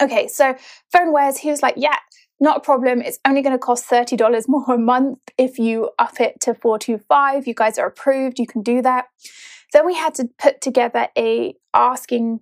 Okay, 0.00 0.28
so 0.28 0.56
phone 0.90 1.12
wears, 1.12 1.38
he 1.38 1.50
was 1.50 1.62
like, 1.62 1.74
yeah, 1.76 1.96
not 2.40 2.58
a 2.58 2.60
problem. 2.60 3.00
It's 3.00 3.18
only 3.26 3.40
going 3.42 3.54
to 3.54 3.58
cost 3.58 3.88
$30 3.88 4.48
more 4.48 4.74
a 4.74 4.78
month 4.78 5.18
if 5.38 5.58
you 5.58 5.90
up 5.98 6.20
it 6.20 6.40
to 6.40 6.54
425. 6.54 7.46
You 7.46 7.54
guys 7.54 7.78
are 7.78 7.86
approved. 7.86 8.38
You 8.38 8.46
can 8.46 8.62
do 8.62 8.82
that. 8.82 9.06
Then 9.72 9.86
we 9.86 9.94
had 9.94 10.14
to 10.16 10.28
put 10.38 10.60
together 10.60 11.08
a 11.16 11.54
asking 11.72 12.40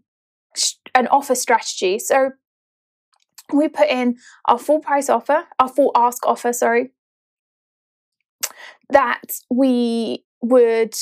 an 0.95 1.07
offer 1.09 1.35
strategy. 1.35 1.99
So 1.99 2.31
we 3.53 3.69
put 3.69 3.89
in 3.89 4.17
our 4.47 4.59
full 4.59 4.81
price 4.81 5.09
offer, 5.09 5.45
our 5.59 5.69
full 5.69 5.93
ask 5.95 6.27
offer, 6.27 6.53
sorry, 6.53 6.91
that 8.91 9.33
we 9.51 10.25
would 10.43 10.95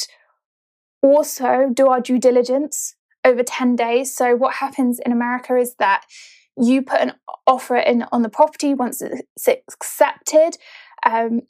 also 1.02 1.70
do 1.72 1.88
our 1.88 2.00
due 2.00 2.18
diligence 2.18 2.94
over 3.24 3.42
10 3.42 3.76
days. 3.76 4.14
So 4.14 4.36
what 4.36 4.54
happens 4.54 4.98
in 5.04 5.12
America 5.12 5.56
is 5.56 5.74
that 5.78 6.04
you 6.56 6.82
put 6.82 7.00
an 7.00 7.12
offer 7.46 7.76
in 7.76 8.04
on 8.10 8.22
the 8.22 8.28
property 8.28 8.74
once 8.74 9.02
it's 9.02 9.58
accepted. 9.58 10.56
Um, 11.04 11.42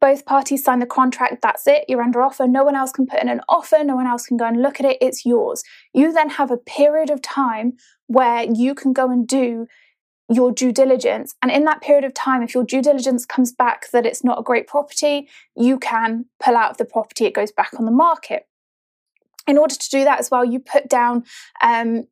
both 0.00 0.24
parties 0.24 0.64
sign 0.64 0.80
the 0.80 0.86
contract, 0.86 1.42
that's 1.42 1.66
it, 1.66 1.84
you're 1.88 2.02
under 2.02 2.22
offer. 2.22 2.46
No 2.46 2.64
one 2.64 2.74
else 2.74 2.92
can 2.92 3.06
put 3.06 3.20
in 3.20 3.28
an 3.28 3.40
offer, 3.48 3.82
no 3.84 3.94
one 3.94 4.06
else 4.06 4.26
can 4.26 4.36
go 4.36 4.46
and 4.46 4.60
look 4.60 4.80
at 4.80 4.86
it, 4.86 4.98
it's 5.00 5.24
yours. 5.24 5.62
You 5.92 6.12
then 6.12 6.30
have 6.30 6.50
a 6.50 6.56
period 6.56 7.10
of 7.10 7.22
time 7.22 7.74
where 8.06 8.44
you 8.44 8.74
can 8.74 8.92
go 8.92 9.10
and 9.10 9.26
do 9.26 9.66
your 10.32 10.52
due 10.52 10.72
diligence. 10.72 11.34
And 11.42 11.50
in 11.50 11.64
that 11.64 11.82
period 11.82 12.04
of 12.04 12.14
time, 12.14 12.42
if 12.42 12.54
your 12.54 12.64
due 12.64 12.82
diligence 12.82 13.26
comes 13.26 13.52
back 13.52 13.90
that 13.90 14.06
it's 14.06 14.24
not 14.24 14.38
a 14.38 14.42
great 14.42 14.66
property, 14.66 15.28
you 15.54 15.78
can 15.78 16.26
pull 16.42 16.56
out 16.56 16.70
of 16.70 16.76
the 16.78 16.84
property, 16.84 17.26
it 17.26 17.34
goes 17.34 17.52
back 17.52 17.72
on 17.78 17.84
the 17.84 17.90
market. 17.90 18.46
In 19.46 19.58
order 19.58 19.74
to 19.74 19.90
do 19.90 20.04
that 20.04 20.18
as 20.18 20.30
well, 20.30 20.44
you 20.44 20.58
put 20.58 20.88
down 20.88 21.24
um, 21.60 22.06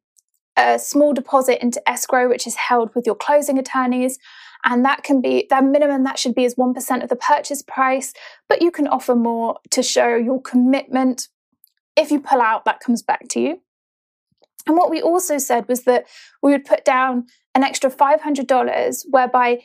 a 0.57 0.79
small 0.79 1.15
deposit 1.15 1.63
into 1.63 1.87
escrow, 1.89 2.29
which 2.29 2.47
is 2.47 2.57
held 2.57 2.95
with 2.95 3.07
your 3.07 3.15
closing 3.15 3.59
attorneys. 3.59 4.19
And 4.65 4.85
that 4.85 5.03
can 5.03 5.21
be, 5.21 5.47
that 5.51 5.65
minimum 5.65 6.05
that 6.05 6.19
should 6.19 6.35
be 6.35 6.45
is 6.45 6.55
1% 6.55 7.03
of 7.03 7.09
the 7.09 7.17
purchase 7.17 7.63
price, 7.63 8.13
but 8.49 8.63
you 8.63 8.71
can 8.71 8.87
offer 8.87 9.15
more 9.15 9.59
to 9.71 9.83
show 9.83 10.15
your 10.15 10.41
commitment. 10.41 11.29
If 11.97 12.11
you 12.11 12.21
pull 12.21 12.41
out, 12.41 12.65
that 12.67 12.81
comes 12.81 13.03
back 13.03 13.29
to 13.31 13.41
you. 13.41 13.63
And 14.67 14.77
what 14.77 14.91
we 14.91 15.03
also 15.03 15.39
said 15.39 15.67
was 15.69 15.83
that 15.85 16.07
we 16.43 16.53
would 16.53 16.65
put 16.65 16.85
down 16.85 17.27
an 17.55 17.63
extra 17.63 17.91
$500, 17.91 19.03
whereby 19.11 19.63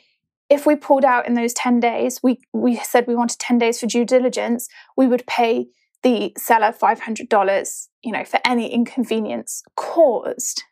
if 0.50 0.66
we 0.66 0.76
pulled 0.76 1.04
out 1.04 1.26
in 1.26 1.34
those 1.34 1.52
10 1.52 1.80
days, 1.80 2.20
we, 2.22 2.40
we 2.52 2.76
said 2.76 3.06
we 3.06 3.14
wanted 3.14 3.38
10 3.38 3.58
days 3.58 3.80
for 3.80 3.86
due 3.86 4.04
diligence, 4.04 4.68
we 4.96 5.06
would 5.06 5.26
pay 5.26 5.66
the 6.02 6.32
seller 6.38 6.72
$500, 6.72 7.88
you 8.02 8.12
know, 8.12 8.24
for 8.24 8.40
any 8.44 8.72
inconvenience 8.72 9.62
caused. 9.76 10.62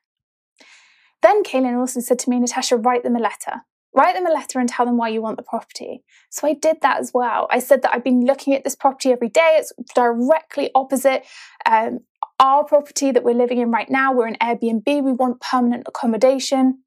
Then 1.23 1.43
Kaylin 1.43 1.79
also 1.79 2.01
said 2.01 2.19
to 2.21 2.31
me, 2.31 2.39
Natasha, 2.39 2.77
write 2.77 3.03
them 3.03 3.17
a 3.17 3.21
letter. 3.21 3.63
Write 3.95 4.15
them 4.15 4.27
a 4.27 4.33
letter 4.33 4.61
and 4.61 4.69
tell 4.69 4.85
them 4.85 4.99
why 4.99 5.09
you 5.09 5.23
want 5.23 5.39
the 5.39 5.43
property. 5.43 6.05
So 6.31 6.47
I 6.47 6.53
did 6.53 6.77
that 6.83 7.01
as 7.01 7.13
well. 7.15 7.49
I 7.51 7.59
said 7.59 7.83
that 7.83 7.95
I've 7.95 8.05
been 8.05 8.27
looking 8.27 8.55
at 8.55 8.63
this 8.63 8.77
property 8.77 9.11
every 9.11 9.31
day. 9.31 9.57
It's 9.59 9.73
directly 9.95 10.71
opposite 10.75 11.25
um, 11.65 12.01
our 12.39 12.65
property 12.65 13.11
that 13.11 13.25
we're 13.25 13.35
living 13.35 13.59
in 13.59 13.71
right 13.71 13.89
now. 13.89 14.13
We're 14.13 14.29
in 14.29 14.37
Airbnb. 14.37 14.85
We 14.87 15.13
want 15.13 15.41
permanent 15.41 15.85
accommodation. 15.87 16.83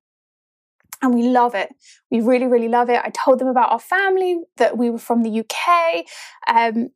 And 1.01 1.15
we 1.15 1.23
love 1.23 1.55
it. 1.55 1.69
We 2.11 2.19
really, 2.21 2.47
really 2.47 2.67
love 2.67 2.89
it. 2.89 3.01
I 3.03 3.09
told 3.09 3.39
them 3.39 3.47
about 3.47 3.71
our 3.71 3.79
family, 3.79 4.41
that 4.57 4.77
we 4.77 4.89
were 4.89 4.97
from 4.97 5.23
the 5.23 5.39
UK. 5.39 6.05
Um, 6.47 6.89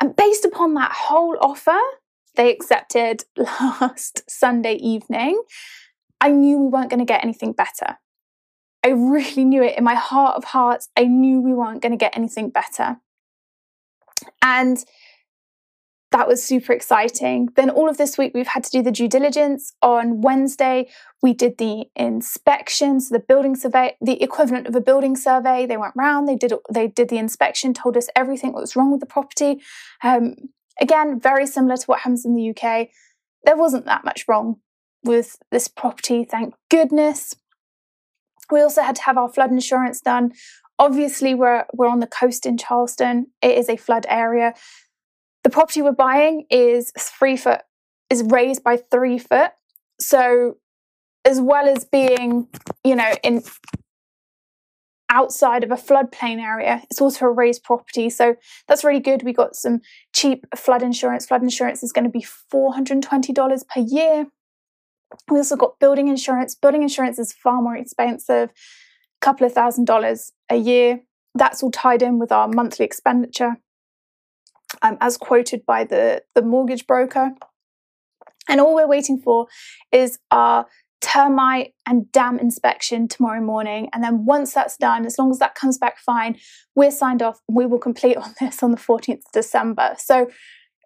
and 0.00 0.16
based 0.16 0.44
upon 0.44 0.74
that 0.74 0.92
whole 0.92 1.36
offer, 1.40 1.78
they 2.34 2.50
accepted 2.52 3.24
last 3.36 4.28
Sunday 4.28 4.74
evening. 4.74 5.40
I 6.20 6.30
knew 6.30 6.58
we 6.58 6.66
weren't 6.68 6.90
going 6.90 6.98
to 6.98 7.04
get 7.04 7.22
anything 7.22 7.52
better. 7.52 7.98
I 8.84 8.88
really 8.88 9.44
knew 9.44 9.62
it 9.62 9.78
in 9.78 9.84
my 9.84 9.94
heart 9.94 10.36
of 10.36 10.44
hearts. 10.44 10.88
I 10.96 11.04
knew 11.04 11.40
we 11.40 11.54
weren't 11.54 11.82
going 11.82 11.92
to 11.92 11.98
get 11.98 12.16
anything 12.16 12.50
better. 12.50 12.96
And 14.40 14.84
that 16.12 16.28
was 16.28 16.42
super 16.42 16.72
exciting. 16.72 17.48
Then 17.56 17.70
all 17.70 17.88
of 17.88 17.96
this 17.96 18.16
week, 18.16 18.32
we've 18.34 18.46
had 18.46 18.64
to 18.64 18.70
do 18.70 18.82
the 18.82 18.92
due 18.92 19.08
diligence. 19.08 19.74
On 19.82 20.20
Wednesday, 20.20 20.88
we 21.22 21.32
did 21.32 21.58
the 21.58 21.86
inspections, 21.96 23.08
the 23.08 23.18
building 23.18 23.56
survey, 23.56 23.96
the 24.00 24.22
equivalent 24.22 24.66
of 24.66 24.76
a 24.76 24.80
building 24.80 25.16
survey. 25.16 25.66
They 25.66 25.76
went 25.76 25.94
round, 25.96 26.28
they 26.28 26.36
did 26.36 26.52
they 26.70 26.88
did 26.88 27.08
the 27.08 27.18
inspection, 27.18 27.74
told 27.74 27.96
us 27.96 28.08
everything 28.14 28.52
that 28.52 28.60
was 28.60 28.76
wrong 28.76 28.90
with 28.90 29.00
the 29.00 29.06
property. 29.06 29.60
Um, 30.02 30.34
again, 30.80 31.18
very 31.18 31.46
similar 31.46 31.76
to 31.76 31.86
what 31.86 32.00
happens 32.00 32.24
in 32.24 32.34
the 32.34 32.50
UK. 32.50 32.88
There 33.44 33.56
wasn't 33.56 33.86
that 33.86 34.04
much 34.04 34.24
wrong 34.28 34.56
with 35.04 35.36
this 35.50 35.66
property, 35.66 36.24
thank 36.24 36.54
goodness. 36.70 37.34
We 38.50 38.60
also 38.60 38.82
had 38.82 38.96
to 38.96 39.02
have 39.02 39.16
our 39.16 39.28
flood 39.28 39.50
insurance 39.50 40.00
done. 40.00 40.32
Obviously, 40.78 41.34
we're, 41.34 41.64
we're 41.72 41.88
on 41.88 42.00
the 42.00 42.06
coast 42.06 42.44
in 42.44 42.58
Charleston. 42.58 43.28
It 43.40 43.56
is 43.56 43.68
a 43.68 43.76
flood 43.76 44.04
area. 44.08 44.54
The 45.44 45.50
property 45.50 45.82
we're 45.82 45.92
buying 45.92 46.46
is 46.50 46.92
three 46.98 47.36
foot, 47.36 47.60
is 48.10 48.22
raised 48.22 48.62
by 48.62 48.76
three 48.76 49.18
foot. 49.18 49.50
So, 50.00 50.56
as 51.24 51.40
well 51.40 51.68
as 51.68 51.84
being, 51.84 52.48
you 52.84 52.96
know, 52.96 53.12
in 53.22 53.42
outside 55.12 55.62
of 55.62 55.70
a 55.70 55.76
floodplain 55.76 56.40
area, 56.40 56.82
it's 56.90 57.00
also 57.00 57.26
a 57.26 57.30
raised 57.30 57.62
property. 57.62 58.08
So 58.08 58.34
that's 58.66 58.82
really 58.82 58.98
good. 58.98 59.22
We 59.22 59.34
got 59.34 59.54
some 59.54 59.80
cheap 60.14 60.46
flood 60.56 60.82
insurance. 60.82 61.26
Flood 61.26 61.42
insurance 61.42 61.82
is 61.82 61.92
going 61.92 62.04
to 62.04 62.10
be 62.10 62.26
$420 62.52 63.68
per 63.68 63.80
year. 63.80 64.26
We 65.30 65.36
also 65.36 65.56
got 65.56 65.78
building 65.78 66.08
insurance. 66.08 66.54
Building 66.54 66.82
insurance 66.82 67.18
is 67.18 67.34
far 67.34 67.60
more 67.60 67.76
expensive, 67.76 68.48
a 68.48 68.52
couple 69.20 69.46
of 69.46 69.52
thousand 69.52 69.84
dollars 69.84 70.32
a 70.48 70.56
year. 70.56 71.00
That's 71.34 71.62
all 71.62 71.70
tied 71.70 72.00
in 72.02 72.18
with 72.18 72.32
our 72.32 72.48
monthly 72.48 72.86
expenditure, 72.86 73.58
um, 74.82 74.96
as 75.00 75.16
quoted 75.16 75.64
by 75.66 75.84
the, 75.84 76.22
the 76.34 76.42
mortgage 76.42 76.86
broker. 76.86 77.32
And 78.48 78.60
all 78.60 78.74
we're 78.74 78.88
waiting 78.88 79.18
for 79.18 79.46
is 79.92 80.18
our 80.30 80.66
termite 81.00 81.74
and 81.86 82.10
dam 82.12 82.38
inspection 82.38 83.08
tomorrow 83.08 83.40
morning. 83.40 83.88
And 83.92 84.02
then 84.02 84.24
once 84.24 84.54
that's 84.54 84.76
done, 84.76 85.04
as 85.04 85.18
long 85.18 85.30
as 85.30 85.38
that 85.40 85.54
comes 85.54 85.76
back 85.76 85.98
fine, 85.98 86.38
we're 86.74 86.90
signed 86.90 87.22
off. 87.22 87.40
We 87.48 87.66
will 87.66 87.78
complete 87.78 88.16
on 88.16 88.34
this 88.40 88.62
on 88.62 88.70
the 88.70 88.76
14th 88.76 89.26
of 89.26 89.32
December. 89.32 89.94
So 89.98 90.30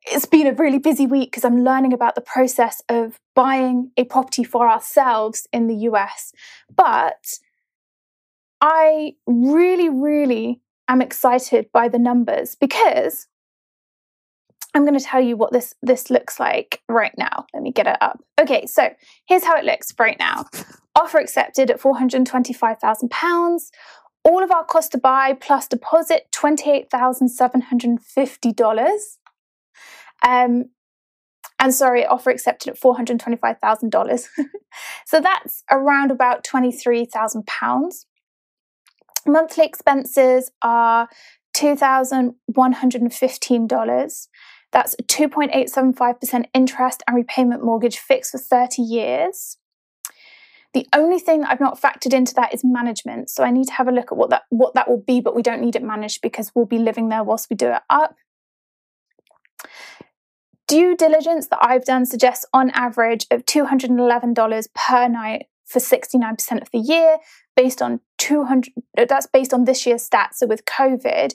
it's 0.07 0.27
been 0.27 0.47
a 0.47 0.53
really 0.53 0.79
busy 0.79 1.07
week 1.07 1.31
because 1.31 1.45
I'm 1.45 1.65
learning 1.65 1.93
about 1.93 2.15
the 2.15 2.21
process 2.21 2.81
of 2.89 3.21
buying 3.35 3.91
a 3.97 4.05
property 4.05 4.45
for 4.45 4.69
ourselves 4.69 5.47
in 5.53 5.67
the 5.67 5.77
US. 5.91 6.33
But 6.75 7.39
I 8.61 9.15
really, 9.27 9.89
really 9.89 10.61
am 10.89 11.03
excited 11.03 11.67
by 11.73 11.89
the 11.89 11.99
numbers 11.99 12.55
because 12.55 13.27
I'm 14.77 14.85
going 14.85 14.99
to 14.99 15.05
tell 15.05 15.23
you 15.23 15.39
what 15.39 15.55
this 15.55 15.73
this 15.81 16.11
looks 16.11 16.39
like 16.39 16.83
right 16.87 17.15
now. 17.17 17.47
Let 17.55 17.63
me 17.63 17.73
get 17.73 17.87
it 17.87 17.97
up. 18.03 18.23
Okay, 18.39 18.67
so 18.67 18.91
here's 19.27 19.43
how 19.43 19.57
it 19.57 19.65
looks 19.65 19.95
right 19.99 20.19
now. 20.19 20.45
Offer 20.95 21.17
accepted 21.17 21.71
at 21.71 21.81
£425,000. 21.81 23.71
All 24.25 24.43
of 24.43 24.51
our 24.51 24.67
cost 24.67 24.93
to 24.93 24.99
buy 24.99 25.33
plus 25.33 25.67
deposit 25.67 26.27
$28,750. 26.35 28.99
Um, 30.27 30.65
and 31.59 31.73
sorry, 31.73 32.05
offer 32.05 32.29
accepted 32.29 32.69
at 32.69 32.79
$425,000. 32.79 34.27
so 35.07 35.23
that's 35.23 35.65
around 35.71 36.11
about 36.11 36.45
£23,000. 36.45 38.05
Monthly 39.27 39.65
expenses 39.65 40.51
are 40.61 41.09
$2,115. 41.57 44.29
That's 44.73 44.97
2.875% 44.97 46.45
interest 46.53 47.03
and 47.07 47.17
repayment 47.17 47.65
mortgage 47.65 47.99
fixed 47.99 48.33
for 48.33 48.39
30 48.39 48.83
years. 48.83 49.57
The 50.75 50.87
only 50.95 51.19
thing 51.19 51.45
I've 51.45 51.61
not 51.61 51.81
factored 51.81 52.13
into 52.13 52.35
that 52.35 52.53
is 52.53 52.63
management. 52.63 53.31
So 53.31 53.43
I 53.45 53.51
need 53.51 53.69
to 53.69 53.73
have 53.75 53.89
a 53.89 53.93
look 53.93 54.13
at 54.13 54.19
what 54.19 54.31
that 54.31 54.43
what 54.51 54.75
that 54.75 54.89
will 54.89 55.03
be, 55.07 55.21
but 55.21 55.35
we 55.35 55.43
don't 55.43 55.63
need 55.63 55.77
it 55.77 55.83
managed 55.83 56.21
because 56.21 56.53
we'll 56.55 56.67
be 56.67 56.79
living 56.79 57.09
there 57.09 57.25
whilst 57.25 57.49
we 57.49 57.57
do 57.57 57.69
it 57.69 57.83
up 57.89 58.15
due 60.67 60.97
diligence 60.97 61.49
that 61.49 61.59
I've 61.63 61.85
done 61.85 62.07
suggests 62.07 62.45
on 62.53 62.71
average 62.71 63.27
of 63.31 63.45
$211 63.47 64.69
per 64.75 65.09
night 65.09 65.47
for 65.65 65.79
69% 65.79 66.63
of 66.63 66.71
the 66.71 66.79
year 66.79 67.19
based 67.57 67.83
on 67.83 68.01
200 68.19 68.73
that's 69.09 69.27
based 69.27 69.53
on 69.53 69.65
this 69.65 69.87
year's 69.87 70.09
stats 70.09 70.35
so 70.35 70.47
with 70.47 70.65
covid 70.65 71.33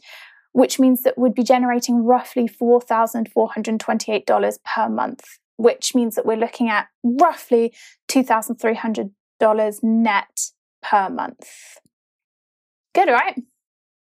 which 0.54 0.80
means 0.80 1.04
that 1.04 1.18
we'd 1.18 1.34
be 1.34 1.44
generating 1.44 2.04
roughly 2.04 2.48
$4,428 2.48 4.60
per 4.66 4.90
month, 4.90 5.24
which 5.58 5.96
means 5.96 6.16
that 6.16 6.26
we're 6.26 6.38
looking 6.38 6.70
at 6.70 6.88
roughly 7.04 7.74
$2,300 8.10 9.84
net 9.84 10.52
per 10.82 11.10
month. 11.10 11.78
Good, 12.94 13.10
right? 13.10 13.42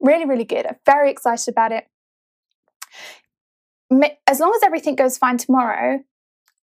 Really, 0.01 0.25
really 0.25 0.43
good. 0.43 0.65
I'm 0.65 0.75
very 0.85 1.09
excited 1.11 1.49
about 1.49 1.71
it. 1.71 1.87
As 4.27 4.39
long 4.39 4.53
as 4.55 4.63
everything 4.63 4.95
goes 4.95 5.17
fine 5.17 5.37
tomorrow, 5.37 6.03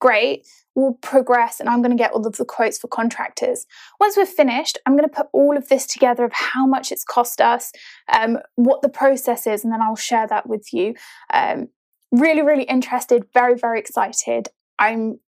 great, 0.01 0.47
we'll 0.75 0.95
progress 0.95 1.61
and 1.61 1.69
I'm 1.69 1.83
going 1.83 1.97
to 1.97 2.03
get 2.03 2.13
all 2.13 2.27
of 2.27 2.37
the 2.37 2.45
quotes 2.45 2.79
for 2.79 2.89
contractors. 2.89 3.67
Once 3.99 4.17
we're 4.17 4.27
finished, 4.27 4.79
I'm 4.87 4.97
going 4.97 5.09
to 5.09 5.15
put 5.15 5.29
all 5.33 5.57
of 5.57 5.69
this 5.69 5.87
together 5.87 6.25
of 6.25 6.33
how 6.33 6.67
much 6.67 6.91
it's 6.91 7.05
cost 7.05 7.41
us, 7.41 7.73
um, 8.13 8.39
what 8.57 8.83
the 8.83 8.89
process 8.89 9.47
is, 9.47 9.65
and 9.65 9.73
then 9.73 9.83
I'll 9.83 9.97
share 9.97 10.27
that 10.29 10.49
with 10.49 10.73
you. 10.73 10.95
Um, 11.33 11.69
really, 12.11 12.43
really 12.43 12.65
interested, 12.65 13.27
very, 13.33 13.57
very 13.57 13.79
excited. 13.79 14.49
I'm 14.79 15.21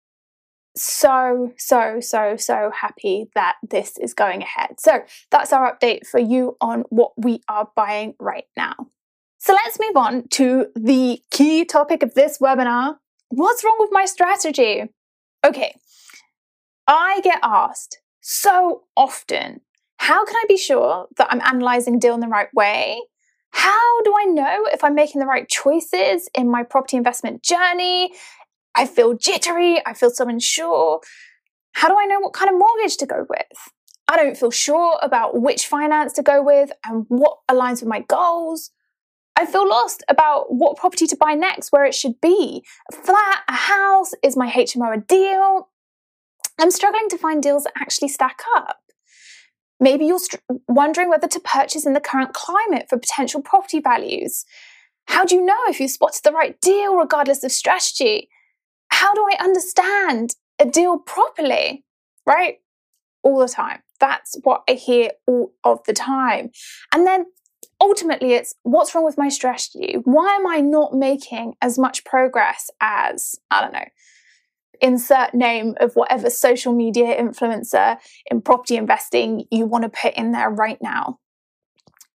so, 0.76 1.52
so, 1.58 2.00
so, 2.00 2.38
so 2.38 2.72
happy 2.74 3.26
that 3.36 3.58
this 3.70 3.98
is 3.98 4.14
going 4.14 4.42
ahead. 4.42 4.80
So 4.80 5.02
that's 5.30 5.52
our 5.52 5.76
update 5.76 6.08
for 6.08 6.20
you 6.20 6.56
on 6.62 6.86
what 6.90 7.12
we 7.18 7.42
are 7.50 7.70
buying 7.76 8.16
right 8.20 8.46
now. 8.56 8.76
So 9.40 9.54
let's 9.54 9.80
move 9.80 9.98
on 9.98 10.28
to 10.30 10.68
the 10.76 11.20
key 11.32 11.66
topic 11.66 12.04
of 12.04 12.14
this 12.14 12.38
webinar. 12.38 12.98
What's 13.32 13.64
wrong 13.64 13.78
with 13.80 13.92
my 13.94 14.04
strategy? 14.04 14.90
Okay, 15.46 15.74
I 16.86 17.22
get 17.24 17.40
asked 17.42 18.02
so 18.20 18.84
often, 18.98 19.62
how 19.98 20.26
can 20.26 20.36
I 20.36 20.44
be 20.50 20.58
sure 20.58 21.08
that 21.16 21.28
I'm 21.32 21.40
analyzing 21.40 21.98
deal 21.98 22.14
in 22.14 22.20
the 22.20 22.28
right 22.28 22.54
way? 22.54 23.02
How 23.52 24.02
do 24.02 24.14
I 24.20 24.26
know 24.26 24.66
if 24.74 24.84
I'm 24.84 24.96
making 24.96 25.22
the 25.22 25.28
right 25.28 25.48
choices 25.48 26.30
in 26.36 26.52
my 26.52 26.64
property 26.64 26.98
investment 26.98 27.42
journey? 27.42 28.12
I 28.76 28.86
feel 28.86 29.14
jittery, 29.14 29.82
I 29.86 29.94
feel 29.94 30.10
so 30.10 30.28
unsure. 30.28 31.00
How 31.72 31.88
do 31.88 31.96
I 31.98 32.06
know 32.08 32.20
what 32.20 32.34
kind 32.34 32.52
of 32.52 32.60
mortgage 32.60 32.98
to 32.98 33.06
go 33.06 33.26
with? 33.30 33.72
I 34.10 34.18
don't 34.18 34.36
feel 34.36 34.52
sure 34.52 35.00
about 35.02 35.40
which 35.40 35.68
finance 35.68 36.12
to 36.14 36.22
go 36.22 36.44
with 36.44 36.70
and 36.84 37.06
what 37.08 37.38
aligns 37.50 37.80
with 37.80 37.88
my 37.88 38.02
goals. 38.02 38.72
I 39.42 39.46
feel 39.46 39.68
lost 39.68 40.04
about 40.08 40.54
what 40.54 40.78
property 40.78 41.08
to 41.08 41.16
buy 41.16 41.34
next, 41.34 41.72
where 41.72 41.84
it 41.84 41.96
should 41.96 42.22
be. 42.22 42.64
A 42.92 42.96
flat, 42.96 43.40
a 43.50 43.54
house, 43.54 44.14
is 44.22 44.38
my 44.38 44.50
HMO 44.52 44.96
a 44.96 45.02
deal? 45.02 45.70
I'm 46.60 46.70
struggling 46.70 47.10
to 47.10 47.18
find 47.18 47.42
deals 47.42 47.64
that 47.64 47.74
actually 47.76 48.10
stack 48.10 48.42
up. 48.56 48.78
Maybe 49.80 50.06
you're 50.06 50.20
wondering 50.68 51.10
whether 51.10 51.28
to 51.28 51.40
purchase 51.40 51.88
in 51.88 51.94
the 51.94 52.00
current 52.00 52.34
climate 52.34 52.86
for 52.88 53.00
potential 53.00 53.42
property 53.42 53.80
values. 53.80 54.46
How 55.08 55.26
do 55.26 55.34
you 55.34 55.44
know 55.44 55.58
if 55.68 55.80
you 55.80 55.88
spotted 55.88 56.22
the 56.24 56.32
right 56.32 56.62
deal 56.62 56.96
regardless 56.96 57.44
of 57.44 57.52
strategy? 57.52 58.30
how 58.92 59.16
do 59.16 59.22
I 59.22 59.44
understand 59.44 60.36
a 60.60 60.66
deal 60.66 61.00
properly? 61.00 61.84
Right? 62.28 62.58
All 63.24 63.40
the 63.40 63.48
time. 63.48 63.80
That's 64.00 64.38
what 64.44 64.62
I 64.70 64.74
hear 64.74 65.12
all 65.26 65.54
of 65.64 65.80
the 65.88 65.94
time. 65.94 66.52
And 66.94 67.08
then 67.08 67.26
ultimately, 67.82 68.34
it's 68.34 68.54
what's 68.64 68.94
wrong 68.94 69.04
with 69.04 69.18
my 69.18 69.28
strategy? 69.28 69.96
Why 70.04 70.36
am 70.36 70.48
I 70.48 70.62
not 70.62 70.94
making 70.94 71.56
as 71.62 71.78
much 71.78 72.06
progress 72.06 72.70
as, 72.80 73.36
I 73.50 73.62
don't 73.62 73.74
know, 73.74 73.86
insert 74.80 75.34
name 75.34 75.76
of 75.80 75.94
whatever 75.96 76.30
social 76.30 76.74
media 76.74 77.20
influencer 77.20 77.98
in 78.30 78.42
property 78.42 78.78
investing 78.78 79.46
you 79.52 79.66
want 79.66 79.84
to 79.84 79.90
put 79.90 80.14
in 80.14 80.32
there 80.32 80.50
right 80.50 80.78
now? 80.82 81.20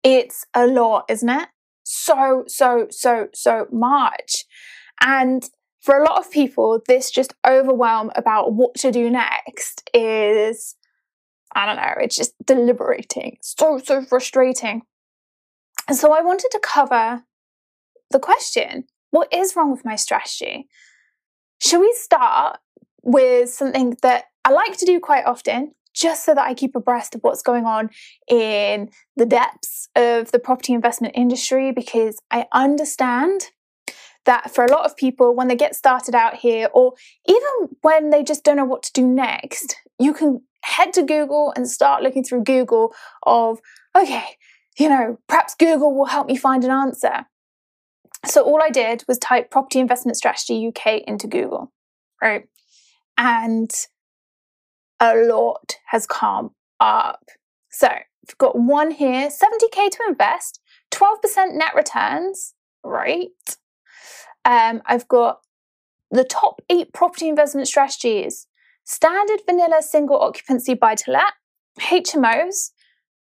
It's 0.03 0.45
a 0.53 0.67
lot, 0.67 1.05
isn't 1.09 1.29
it? 1.29 1.49
So, 1.83 2.43
so, 2.47 2.87
so, 2.91 3.27
so 3.33 3.67
much. 3.71 4.45
And 5.01 5.43
for 5.81 5.97
a 5.97 6.03
lot 6.03 6.19
of 6.19 6.31
people, 6.31 6.79
this 6.87 7.09
just 7.09 7.33
overwhelm 7.47 8.11
about 8.15 8.53
what 8.53 8.75
to 8.75 8.91
do 8.91 9.09
next 9.09 9.87
is, 9.93 10.75
I 11.55 11.65
don't 11.65 11.75
know, 11.75 11.93
it's 11.97 12.15
just 12.15 12.33
deliberating. 12.45 13.37
so, 13.41 13.79
so 13.83 14.03
frustrating. 14.03 14.83
And 15.87 15.97
so 15.97 16.13
I 16.13 16.21
wanted 16.21 16.49
to 16.51 16.59
cover 16.63 17.23
the 18.11 18.19
question 18.19 18.85
what 19.11 19.31
is 19.33 19.55
wrong 19.55 19.71
with 19.71 19.85
my 19.85 19.95
strategy? 19.95 20.67
Should 21.59 21.79
we 21.79 21.93
start 21.97 22.57
with 23.01 23.49
something 23.49 23.95
that 24.01 24.25
I 24.43 24.51
like 24.51 24.77
to 24.77 24.85
do 24.85 24.99
quite 24.99 25.25
often, 25.25 25.73
just 25.93 26.25
so 26.25 26.33
that 26.33 26.45
I 26.45 26.53
keep 26.53 26.75
abreast 26.75 27.15
of 27.15 27.21
what's 27.21 27.41
going 27.41 27.65
on 27.65 27.89
in 28.27 28.89
the 29.15 29.25
depths 29.25 29.87
of 29.95 30.31
the 30.31 30.39
property 30.39 30.73
investment 30.73 31.13
industry 31.15 31.71
because 31.71 32.19
I 32.29 32.47
understand 32.51 33.51
that 34.25 34.53
for 34.53 34.65
a 34.65 34.71
lot 34.71 34.85
of 34.85 34.97
people, 34.97 35.33
when 35.33 35.47
they 35.47 35.55
get 35.55 35.75
started 35.75 36.13
out 36.13 36.35
here, 36.35 36.67
or 36.73 36.93
even 37.27 37.77
when 37.81 38.09
they 38.09 38.23
just 38.23 38.43
don't 38.43 38.57
know 38.57 38.65
what 38.65 38.83
to 38.83 38.91
do 38.91 39.07
next, 39.07 39.77
you 39.99 40.13
can 40.13 40.41
head 40.63 40.93
to 40.93 41.03
Google 41.03 41.53
and 41.55 41.69
start 41.69 42.03
looking 42.03 42.23
through 42.23 42.43
Google 42.43 42.93
of, 43.23 43.59
okay, 43.95 44.35
you 44.77 44.89
know, 44.89 45.19
perhaps 45.27 45.55
Google 45.55 45.93
will 45.93 46.05
help 46.05 46.27
me 46.27 46.35
find 46.35 46.63
an 46.63 46.71
answer. 46.71 47.25
So 48.25 48.43
all 48.43 48.61
I 48.61 48.69
did 48.69 49.03
was 49.07 49.17
type 49.17 49.51
property 49.51 49.79
investment 49.79 50.17
strategy 50.17 50.67
UK 50.67 51.01
into 51.07 51.27
Google, 51.27 51.71
right? 52.21 52.47
And 53.17 53.71
a 54.99 55.15
lot 55.15 55.77
has 55.87 56.07
come 56.07 56.51
up. 56.79 57.29
So 57.69 57.89
we've 57.89 58.37
got 58.37 58.57
one 58.57 58.91
here 58.91 59.29
70k 59.29 59.91
to 59.91 59.99
invest, 60.07 60.59
12% 60.91 61.53
net 61.53 61.75
returns, 61.75 62.53
right? 62.83 63.29
um, 64.45 64.81
I've 64.85 65.07
got 65.07 65.39
the 66.11 66.23
top 66.23 66.61
eight 66.69 66.93
property 66.93 67.27
investment 67.27 67.67
strategies 67.67 68.47
standard 68.83 69.41
vanilla 69.47 69.81
single 69.81 70.21
occupancy 70.21 70.75
buy 70.75 70.93
to 70.93 71.11
let, 71.11 71.33
HMOs, 71.79 72.69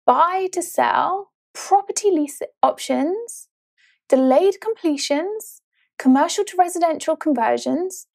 buy 0.07 0.49
to 0.53 0.63
sell, 0.63 1.33
property 1.53 2.11
lease 2.11 2.41
options, 2.63 3.49
delayed 4.09 4.61
completions, 4.61 5.61
commercial 5.99 6.45
to 6.45 6.57
residential 6.57 7.17
conversions, 7.17 8.07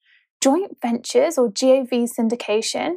joint 0.42 0.78
ventures 0.82 1.38
or 1.38 1.50
GOV 1.50 2.08
syndication, 2.08 2.96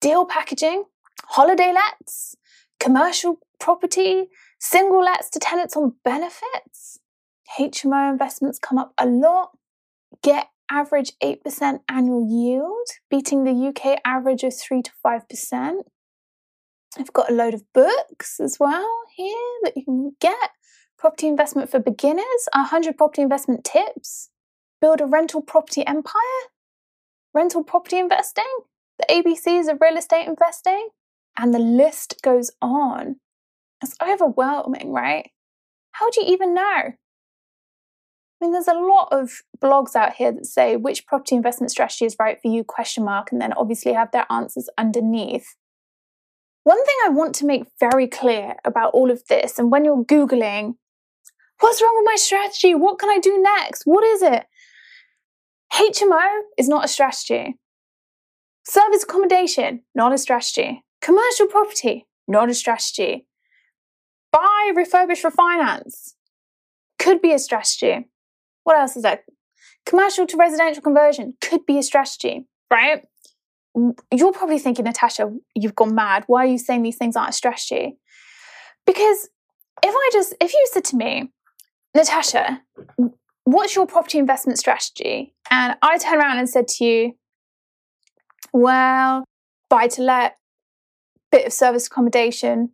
deal 0.00 0.24
packaging, 0.24 0.84
holiday 1.24 1.72
lets, 1.72 2.36
commercial 2.78 3.38
property, 3.58 4.26
single 4.58 5.02
lets 5.02 5.28
to 5.30 5.38
tenants 5.38 5.76
on 5.76 5.94
benefits, 6.04 7.00
HMO 7.58 8.10
investments 8.10 8.58
come 8.58 8.78
up 8.78 8.92
a 8.98 9.06
lot. 9.06 9.50
Get 10.22 10.48
average 10.70 11.12
8% 11.22 11.80
annual 11.88 12.26
yield, 12.28 12.88
beating 13.10 13.44
the 13.44 13.68
UK 13.68 14.00
average 14.04 14.42
of 14.42 14.58
3 14.58 14.82
to 14.82 14.90
5%. 15.04 15.82
I've 16.98 17.12
got 17.12 17.30
a 17.30 17.34
load 17.34 17.54
of 17.54 17.62
books 17.72 18.40
as 18.40 18.58
well 18.58 18.88
here 19.14 19.36
that 19.64 19.76
you 19.76 19.84
can 19.84 20.16
get. 20.20 20.50
Property 20.98 21.26
investment 21.26 21.70
for 21.70 21.78
beginners, 21.78 22.48
100 22.54 22.96
property 22.96 23.20
investment 23.20 23.64
tips, 23.64 24.30
build 24.80 25.00
a 25.00 25.06
rental 25.06 25.42
property 25.42 25.86
empire, 25.86 26.12
rental 27.34 27.62
property 27.62 27.98
investing, 27.98 28.44
the 28.98 29.06
ABCs 29.10 29.70
of 29.70 29.78
real 29.80 29.98
estate 29.98 30.26
investing, 30.26 30.88
and 31.36 31.52
the 31.52 31.58
list 31.58 32.22
goes 32.22 32.50
on. 32.62 33.16
It's 33.82 33.94
overwhelming, 34.02 34.90
right? 34.90 35.30
How 35.92 36.08
do 36.10 36.22
you 36.22 36.32
even 36.32 36.54
know? 36.54 36.62
I 36.62 36.94
mean, 38.40 38.52
there's 38.52 38.68
a 38.68 38.74
lot 38.74 39.08
of 39.12 39.42
blogs 39.62 39.94
out 39.94 40.14
here 40.14 40.32
that 40.32 40.46
say 40.46 40.76
which 40.76 41.06
property 41.06 41.36
investment 41.36 41.70
strategy 41.70 42.06
is 42.06 42.16
right 42.18 42.38
for 42.40 42.48
you, 42.48 42.64
question 42.64 43.04
mark, 43.04 43.32
and 43.32 43.40
then 43.40 43.52
obviously 43.54 43.92
have 43.92 44.12
their 44.12 44.26
answers 44.30 44.68
underneath. 44.78 45.56
One 46.66 46.84
thing 46.84 46.96
I 47.04 47.10
want 47.10 47.32
to 47.36 47.46
make 47.46 47.68
very 47.78 48.08
clear 48.08 48.56
about 48.64 48.92
all 48.92 49.12
of 49.12 49.24
this, 49.28 49.56
and 49.56 49.70
when 49.70 49.84
you're 49.84 50.04
Googling, 50.04 50.74
what's 51.60 51.80
wrong 51.80 51.94
with 51.96 52.10
my 52.10 52.16
strategy? 52.16 52.74
What 52.74 52.98
can 52.98 53.08
I 53.08 53.20
do 53.20 53.40
next? 53.40 53.82
What 53.84 54.02
is 54.02 54.20
it? 54.20 54.46
HMO 55.72 56.40
is 56.58 56.68
not 56.68 56.84
a 56.84 56.88
strategy. 56.88 57.56
Service 58.64 59.04
accommodation, 59.04 59.82
not 59.94 60.12
a 60.12 60.18
strategy. 60.18 60.82
Commercial 61.00 61.46
property, 61.46 62.08
not 62.26 62.50
a 62.50 62.54
strategy. 62.54 63.28
Buy, 64.32 64.72
refurbish, 64.74 65.22
refinance, 65.22 66.14
could 66.98 67.22
be 67.22 67.32
a 67.32 67.38
strategy. 67.38 68.08
What 68.64 68.76
else 68.76 68.96
is 68.96 69.04
that? 69.04 69.22
Commercial 69.84 70.26
to 70.26 70.36
residential 70.36 70.82
conversion 70.82 71.34
could 71.40 71.64
be 71.64 71.78
a 71.78 71.82
strategy, 71.84 72.44
right? 72.72 73.04
You're 74.12 74.32
probably 74.32 74.58
thinking, 74.58 74.84
Natasha, 74.86 75.32
you've 75.54 75.74
gone 75.74 75.94
mad. 75.94 76.24
Why 76.26 76.44
are 76.44 76.48
you 76.48 76.58
saying 76.58 76.82
these 76.82 76.96
things 76.96 77.14
aren't 77.14 77.30
a 77.30 77.32
strategy? 77.32 77.98
Because 78.86 79.28
if 79.82 79.94
I 79.94 80.10
just, 80.12 80.34
if 80.40 80.52
you 80.52 80.66
said 80.72 80.84
to 80.86 80.96
me, 80.96 81.30
Natasha, 81.94 82.62
what's 83.44 83.76
your 83.76 83.86
property 83.86 84.18
investment 84.18 84.58
strategy? 84.58 85.34
And 85.50 85.76
I 85.82 85.98
turn 85.98 86.18
around 86.18 86.38
and 86.38 86.48
said 86.48 86.68
to 86.68 86.84
you, 86.84 87.12
well, 88.52 89.24
buy 89.68 89.88
to 89.88 90.02
let, 90.02 90.36
bit 91.30 91.46
of 91.46 91.52
service 91.52 91.86
accommodation, 91.86 92.70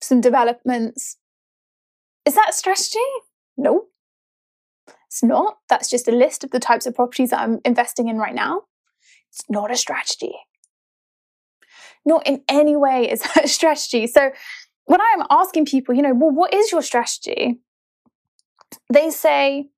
some 0.00 0.20
developments, 0.20 1.18
Is 2.26 2.34
that 2.34 2.50
a 2.50 2.52
strategy? 2.52 2.98
No. 3.56 3.86
It's 5.06 5.22
not. 5.22 5.58
That's 5.68 5.88
just 5.88 6.08
a 6.08 6.12
list 6.12 6.42
of 6.42 6.50
the 6.50 6.58
types 6.58 6.86
of 6.86 6.94
properties 6.94 7.30
that 7.30 7.40
I'm 7.40 7.60
investing 7.64 8.08
in 8.08 8.16
right 8.16 8.34
now. 8.34 8.62
It's 9.34 9.44
not 9.50 9.72
a 9.72 9.76
strategy. 9.76 10.34
Not 12.06 12.26
in 12.26 12.42
any 12.48 12.76
way 12.76 13.10
is 13.10 13.20
that 13.34 13.44
a 13.44 13.48
strategy. 13.48 14.06
So 14.06 14.30
when 14.84 15.00
I'm 15.00 15.26
asking 15.30 15.66
people, 15.66 15.94
you 15.94 16.02
know, 16.02 16.14
well, 16.14 16.30
what 16.30 16.54
is 16.54 16.70
your 16.70 16.82
strategy? 16.82 17.58
They 18.92 19.10
say, 19.10 19.68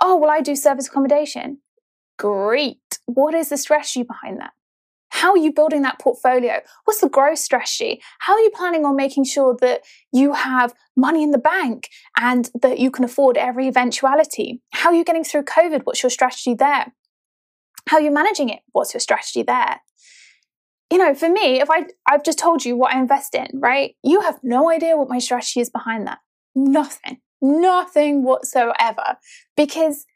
oh, 0.00 0.16
well, 0.16 0.30
I 0.30 0.40
do 0.40 0.56
service 0.56 0.88
accommodation. 0.88 1.58
Great. 2.18 2.98
What 3.06 3.34
is 3.34 3.50
the 3.50 3.56
strategy 3.56 4.02
behind 4.02 4.40
that? 4.40 4.52
How 5.10 5.30
are 5.30 5.38
you 5.38 5.52
building 5.52 5.82
that 5.82 6.00
portfolio? 6.00 6.60
What's 6.84 7.00
the 7.00 7.08
growth 7.08 7.38
strategy? 7.38 8.02
How 8.18 8.32
are 8.32 8.40
you 8.40 8.50
planning 8.50 8.84
on 8.84 8.96
making 8.96 9.24
sure 9.24 9.56
that 9.60 9.82
you 10.12 10.32
have 10.32 10.74
money 10.96 11.22
in 11.22 11.30
the 11.30 11.38
bank 11.38 11.88
and 12.18 12.50
that 12.60 12.78
you 12.78 12.90
can 12.90 13.04
afford 13.04 13.36
every 13.36 13.68
eventuality? 13.68 14.60
How 14.72 14.88
are 14.88 14.94
you 14.94 15.04
getting 15.04 15.22
through 15.22 15.44
COVID? 15.44 15.82
What's 15.84 16.02
your 16.02 16.10
strategy 16.10 16.54
there? 16.54 16.92
How 17.88 17.98
are 17.98 18.02
you 18.02 18.10
managing 18.10 18.48
it? 18.48 18.60
What's 18.72 18.94
your 18.94 19.00
strategy 19.00 19.42
there? 19.42 19.80
You 20.90 20.98
know, 20.98 21.14
for 21.14 21.28
me, 21.28 21.60
if 21.60 21.70
I 21.70 21.86
I've 22.08 22.24
just 22.24 22.38
told 22.38 22.64
you 22.64 22.76
what 22.76 22.94
I 22.94 22.98
invest 22.98 23.34
in, 23.34 23.48
right? 23.54 23.94
You 24.02 24.20
have 24.20 24.38
no 24.42 24.70
idea 24.70 24.96
what 24.96 25.08
my 25.08 25.18
strategy 25.18 25.60
is 25.60 25.70
behind 25.70 26.06
that. 26.06 26.18
Nothing. 26.54 27.18
Nothing 27.40 28.22
whatsoever. 28.22 29.18
Because 29.56 30.06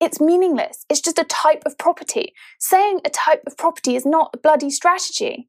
it's 0.00 0.20
meaningless. 0.20 0.84
It's 0.90 1.00
just 1.00 1.18
a 1.18 1.24
type 1.24 1.62
of 1.64 1.78
property. 1.78 2.34
Saying 2.58 3.00
a 3.04 3.10
type 3.10 3.42
of 3.46 3.56
property 3.56 3.96
is 3.96 4.04
not 4.04 4.30
a 4.34 4.38
bloody 4.38 4.70
strategy. 4.70 5.48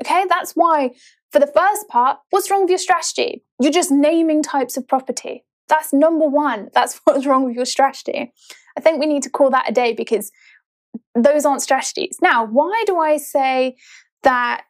Okay, 0.00 0.24
that's 0.28 0.52
why 0.52 0.92
for 1.30 1.38
the 1.38 1.46
first 1.46 1.88
part, 1.88 2.18
what's 2.30 2.50
wrong 2.50 2.62
with 2.62 2.70
your 2.70 2.78
strategy? 2.78 3.44
You're 3.60 3.72
just 3.72 3.90
naming 3.90 4.42
types 4.42 4.76
of 4.76 4.88
property. 4.88 5.44
That's 5.68 5.92
number 5.92 6.26
one. 6.26 6.70
That's 6.72 7.00
what's 7.04 7.26
wrong 7.26 7.44
with 7.44 7.56
your 7.56 7.66
strategy. 7.66 8.32
I 8.76 8.80
think 8.80 9.00
we 9.00 9.06
need 9.06 9.22
to 9.24 9.30
call 9.30 9.50
that 9.50 9.68
a 9.68 9.72
day 9.72 9.92
because 9.92 10.30
those 11.14 11.44
aren't 11.44 11.62
strategies. 11.62 12.18
Now, 12.22 12.46
why 12.46 12.84
do 12.86 12.98
I 12.98 13.16
say 13.16 13.76
that 14.22 14.64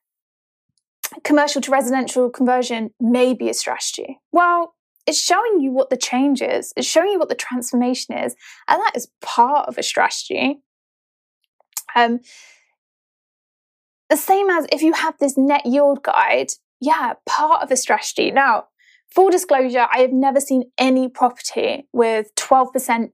commercial 1.24 1.60
to 1.62 1.70
residential 1.70 2.30
conversion 2.30 2.90
may 3.00 3.34
be 3.34 3.48
a 3.48 3.54
strategy? 3.54 4.18
Well, 4.32 4.74
it's 5.06 5.20
showing 5.20 5.60
you 5.60 5.72
what 5.72 5.90
the 5.90 5.96
change 5.96 6.42
is, 6.42 6.72
it's 6.76 6.86
showing 6.86 7.10
you 7.10 7.18
what 7.18 7.30
the 7.30 7.34
transformation 7.34 8.16
is, 8.18 8.36
and 8.68 8.80
that 8.80 8.92
is 8.94 9.08
part 9.22 9.68
of 9.68 9.78
a 9.78 9.82
strategy. 9.82 10.60
Um, 11.96 12.20
the 14.10 14.16
same 14.16 14.50
as 14.50 14.66
if 14.70 14.82
you 14.82 14.92
have 14.92 15.14
this 15.18 15.36
net 15.36 15.64
yield 15.64 16.02
guide, 16.02 16.48
yeah, 16.80 17.14
part 17.26 17.62
of 17.62 17.70
a 17.70 17.76
strategy. 17.76 18.30
Now, 18.30 18.66
full 19.10 19.30
disclosure, 19.30 19.86
I 19.92 20.00
have 20.00 20.12
never 20.12 20.40
seen 20.40 20.64
any 20.76 21.08
property 21.08 21.86
with 21.92 22.34
12%. 22.36 23.10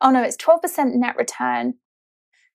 Oh 0.00 0.10
no, 0.10 0.22
it's 0.22 0.36
12% 0.36 0.94
net 0.94 1.16
return. 1.16 1.74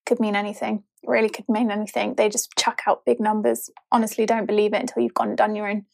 Could 0.05 0.19
mean 0.19 0.35
anything. 0.35 0.83
really 1.05 1.29
could 1.29 1.47
mean 1.49 1.71
anything. 1.71 2.15
They 2.15 2.29
just 2.29 2.55
chuck 2.57 2.81
out 2.87 3.05
big 3.05 3.19
numbers. 3.19 3.69
Honestly, 3.91 4.25
don't 4.25 4.45
believe 4.45 4.73
it 4.73 4.81
until 4.81 5.03
you've 5.03 5.13
gone 5.13 5.29
and 5.29 5.37
done 5.37 5.55
your 5.55 5.67
own 5.67 5.85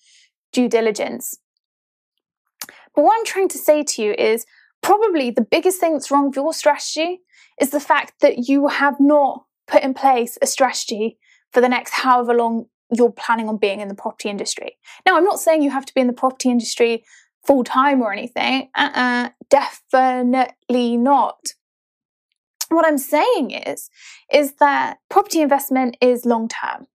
due 0.52 0.70
diligence. 0.70 1.38
But 2.96 3.04
what 3.04 3.18
I'm 3.18 3.26
trying 3.26 3.50
to 3.50 3.58
say 3.58 3.84
to 3.84 4.02
you 4.02 4.14
is 4.14 4.46
probably 4.82 5.32
the 5.32 5.42
biggest 5.42 5.80
thing 5.80 5.94
that's 5.94 6.12
wrong 6.12 6.28
with 6.28 6.36
your 6.36 6.54
strategy 6.54 7.22
is 7.60 7.70
the 7.70 7.80
fact 7.80 8.14
that 8.22 8.50
you 8.50 8.68
have 8.68 9.00
not 9.00 9.46
put 9.68 9.84
in 9.84 9.94
place 9.94 10.38
a 10.42 10.48
strategy 10.48 11.18
for 11.52 11.62
the 11.62 11.70
next 11.70 11.92
however 11.92 12.34
long 12.34 12.66
you're 12.94 13.12
planning 13.12 13.48
on 13.48 13.58
being 13.58 13.80
in 13.80 13.88
the 13.88 13.96
property 13.96 14.30
industry. 14.30 14.78
Now, 15.06 15.16
I'm 15.16 15.24
not 15.24 15.40
saying 15.40 15.62
you 15.62 15.70
have 15.70 15.86
to 15.86 15.94
be 15.94 16.02
in 16.02 16.08
the 16.08 16.14
property 16.14 16.50
industry 16.50 17.06
full 17.46 17.64
time 17.64 18.02
or 18.02 18.12
anything. 18.12 18.70
Uh-uh, 18.76 19.30
definitely 19.50 20.98
not. 20.98 21.54
What 22.72 22.86
I'm 22.86 22.98
saying 22.98 23.52
is, 23.52 23.90
is 24.34 24.54
that 24.60 24.98
property 25.10 25.42
investment 25.42 25.98
is 26.00 26.26
long 26.26 26.48
term. 26.48 26.88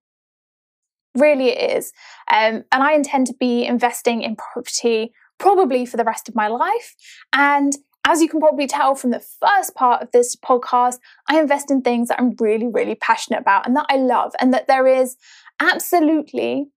Really, 1.15 1.49
it 1.49 1.77
is. 1.77 1.93
Um, 2.33 2.65
and 2.73 2.83
I 2.83 2.93
intend 2.95 3.27
to 3.29 3.35
be 3.35 3.65
investing 3.65 4.23
in 4.23 4.37
property 4.37 5.13
probably 5.39 5.85
for 5.85 5.99
the 5.99 6.05
rest 6.05 6.29
of 6.29 6.35
my 6.35 6.49
life. 6.49 6.95
And 7.33 7.75
as 8.07 8.23
you 8.23 8.29
can 8.29 8.41
probably 8.41 8.67
tell 8.67 8.95
from 8.95 9.11
the 9.11 9.21
first 9.21 9.75
part 9.75 10.03
of 10.03 10.13
this 10.13 10.35
podcast, 10.35 10.97
I 11.29 11.39
invest 11.39 11.71
in 11.71 11.83
things 11.83 12.09
that 12.09 12.21
I'm 12.21 12.35
really, 12.41 12.69
really 12.69 12.95
passionate 12.95 13.41
about 13.41 13.67
and 13.67 13.77
that 13.77 13.87
I 13.91 13.97
love, 13.97 14.33
and 14.41 14.55
that 14.55 14.69
there 14.69 14.87
is 14.87 15.17
absolutely 15.61 16.69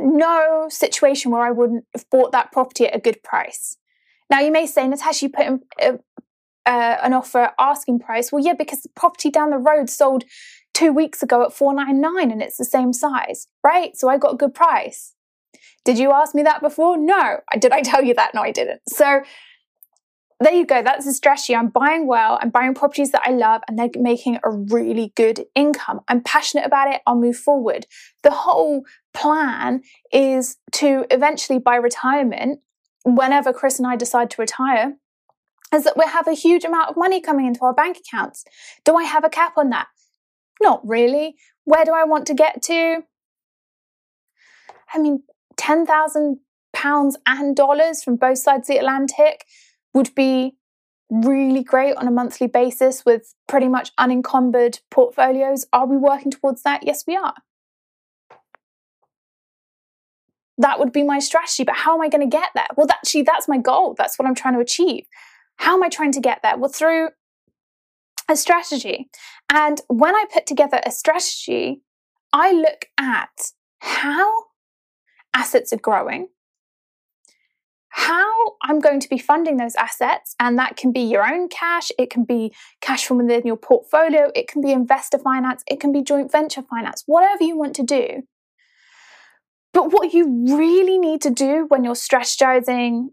no 0.00 0.66
situation 0.70 1.30
where 1.30 1.42
I 1.42 1.50
wouldn't 1.50 1.84
have 1.94 2.08
bought 2.10 2.32
that 2.32 2.52
property 2.52 2.86
at 2.86 2.96
a 2.96 3.00
good 3.00 3.22
price. 3.22 3.76
Now, 4.30 4.40
you 4.40 4.50
may 4.50 4.66
say, 4.66 4.88
Natasha, 4.88 5.26
you 5.26 5.30
put 5.30 5.46
in 5.46 5.60
uh, 6.66 6.96
an 7.02 7.12
offer 7.12 7.50
asking 7.58 8.00
price. 8.00 8.32
Well, 8.32 8.44
yeah, 8.44 8.54
because 8.54 8.82
the 8.82 8.88
property 8.90 9.30
down 9.30 9.50
the 9.50 9.58
road 9.58 9.90
sold 9.90 10.24
two 10.72 10.92
weeks 10.92 11.22
ago 11.22 11.44
at 11.44 11.52
499 11.52 12.30
and 12.30 12.42
it's 12.42 12.56
the 12.56 12.64
same 12.64 12.92
size, 12.92 13.46
right? 13.62 13.96
So 13.96 14.08
I 14.08 14.18
got 14.18 14.34
a 14.34 14.36
good 14.36 14.54
price. 14.54 15.14
Did 15.84 15.98
you 15.98 16.12
ask 16.12 16.34
me 16.34 16.42
that 16.42 16.62
before? 16.62 16.96
No. 16.96 17.38
Did 17.58 17.72
I 17.72 17.82
tell 17.82 18.02
you 18.02 18.14
that? 18.14 18.34
No, 18.34 18.42
I 18.42 18.50
didn't. 18.50 18.80
So 18.88 19.22
there 20.40 20.52
you 20.52 20.66
go. 20.66 20.82
That's 20.82 21.06
the 21.06 21.12
strategy. 21.12 21.54
I'm 21.54 21.68
buying 21.68 22.06
well. 22.06 22.38
I'm 22.42 22.50
buying 22.50 22.74
properties 22.74 23.12
that 23.12 23.22
I 23.24 23.30
love 23.30 23.62
and 23.68 23.78
they're 23.78 23.90
making 23.96 24.38
a 24.42 24.50
really 24.50 25.12
good 25.16 25.44
income. 25.54 26.00
I'm 26.08 26.22
passionate 26.22 26.66
about 26.66 26.92
it. 26.92 27.02
I'll 27.06 27.16
move 27.16 27.36
forward. 27.36 27.86
The 28.22 28.30
whole 28.30 28.84
plan 29.12 29.82
is 30.12 30.56
to 30.72 31.06
eventually, 31.10 31.58
by 31.58 31.76
retirement, 31.76 32.60
whenever 33.04 33.52
Chris 33.52 33.78
and 33.78 33.86
I 33.86 33.96
decide 33.96 34.30
to 34.30 34.42
retire, 34.42 34.96
is 35.72 35.84
that 35.84 35.96
we 35.96 36.04
have 36.04 36.28
a 36.28 36.32
huge 36.32 36.64
amount 36.64 36.90
of 36.90 36.96
money 36.96 37.20
coming 37.20 37.46
into 37.46 37.64
our 37.64 37.74
bank 37.74 37.98
accounts. 37.98 38.44
Do 38.84 38.96
I 38.96 39.04
have 39.04 39.24
a 39.24 39.30
cap 39.30 39.54
on 39.56 39.70
that? 39.70 39.88
Not 40.62 40.86
really. 40.86 41.36
Where 41.64 41.84
do 41.84 41.92
I 41.92 42.04
want 42.04 42.26
to 42.26 42.34
get 42.34 42.62
to? 42.62 43.02
I 44.92 44.98
mean, 44.98 45.22
£10,000 45.56 47.14
and 47.26 47.56
dollars 47.56 48.02
from 48.02 48.16
both 48.16 48.38
sides 48.38 48.68
of 48.68 48.74
the 48.74 48.78
Atlantic 48.78 49.44
would 49.92 50.14
be 50.14 50.56
really 51.10 51.62
great 51.62 51.96
on 51.96 52.08
a 52.08 52.10
monthly 52.10 52.46
basis 52.46 53.04
with 53.04 53.34
pretty 53.46 53.68
much 53.68 53.92
unencumbered 53.98 54.80
portfolios. 54.90 55.66
Are 55.72 55.86
we 55.86 55.96
working 55.96 56.30
towards 56.30 56.62
that? 56.62 56.82
Yes, 56.84 57.04
we 57.06 57.16
are. 57.16 57.34
That 60.58 60.78
would 60.78 60.92
be 60.92 61.02
my 61.02 61.18
strategy, 61.18 61.64
but 61.64 61.74
how 61.74 61.94
am 61.94 62.00
I 62.00 62.08
going 62.08 62.28
to 62.28 62.36
get 62.36 62.50
there? 62.54 62.66
Well, 62.76 62.86
actually, 62.90 63.22
that's 63.22 63.48
my 63.48 63.58
goal. 63.58 63.94
That's 63.98 64.18
what 64.18 64.26
I'm 64.26 64.36
trying 64.36 64.54
to 64.54 64.60
achieve. 64.60 65.04
How 65.56 65.74
am 65.74 65.82
I 65.82 65.88
trying 65.88 66.12
to 66.12 66.20
get 66.20 66.42
there? 66.42 66.56
Well, 66.56 66.70
through 66.70 67.08
a 68.28 68.36
strategy. 68.36 69.08
And 69.52 69.80
when 69.88 70.14
I 70.14 70.24
put 70.32 70.46
together 70.46 70.80
a 70.84 70.90
strategy, 70.90 71.82
I 72.32 72.52
look 72.52 72.86
at 72.98 73.52
how 73.80 74.44
assets 75.34 75.72
are 75.72 75.78
growing, 75.78 76.28
how 77.88 78.56
I'm 78.62 78.80
going 78.80 79.00
to 79.00 79.08
be 79.08 79.18
funding 79.18 79.56
those 79.56 79.76
assets, 79.76 80.34
and 80.40 80.58
that 80.58 80.76
can 80.76 80.90
be 80.90 81.00
your 81.00 81.24
own 81.24 81.48
cash, 81.48 81.90
it 81.98 82.10
can 82.10 82.24
be 82.24 82.52
cash 82.80 83.06
from 83.06 83.18
within 83.18 83.46
your 83.46 83.56
portfolio, 83.56 84.30
it 84.34 84.48
can 84.48 84.62
be 84.62 84.72
investor 84.72 85.18
finance, 85.18 85.62
it 85.68 85.80
can 85.80 85.92
be 85.92 86.02
joint 86.02 86.32
venture 86.32 86.62
finance, 86.62 87.04
whatever 87.06 87.44
you 87.44 87.56
want 87.56 87.76
to 87.76 87.82
do. 87.82 88.22
But 89.72 89.92
what 89.92 90.12
you 90.12 90.56
really 90.56 90.98
need 90.98 91.20
to 91.22 91.30
do 91.30 91.66
when 91.68 91.84
you're 91.84 91.94
strategizing 91.94 93.08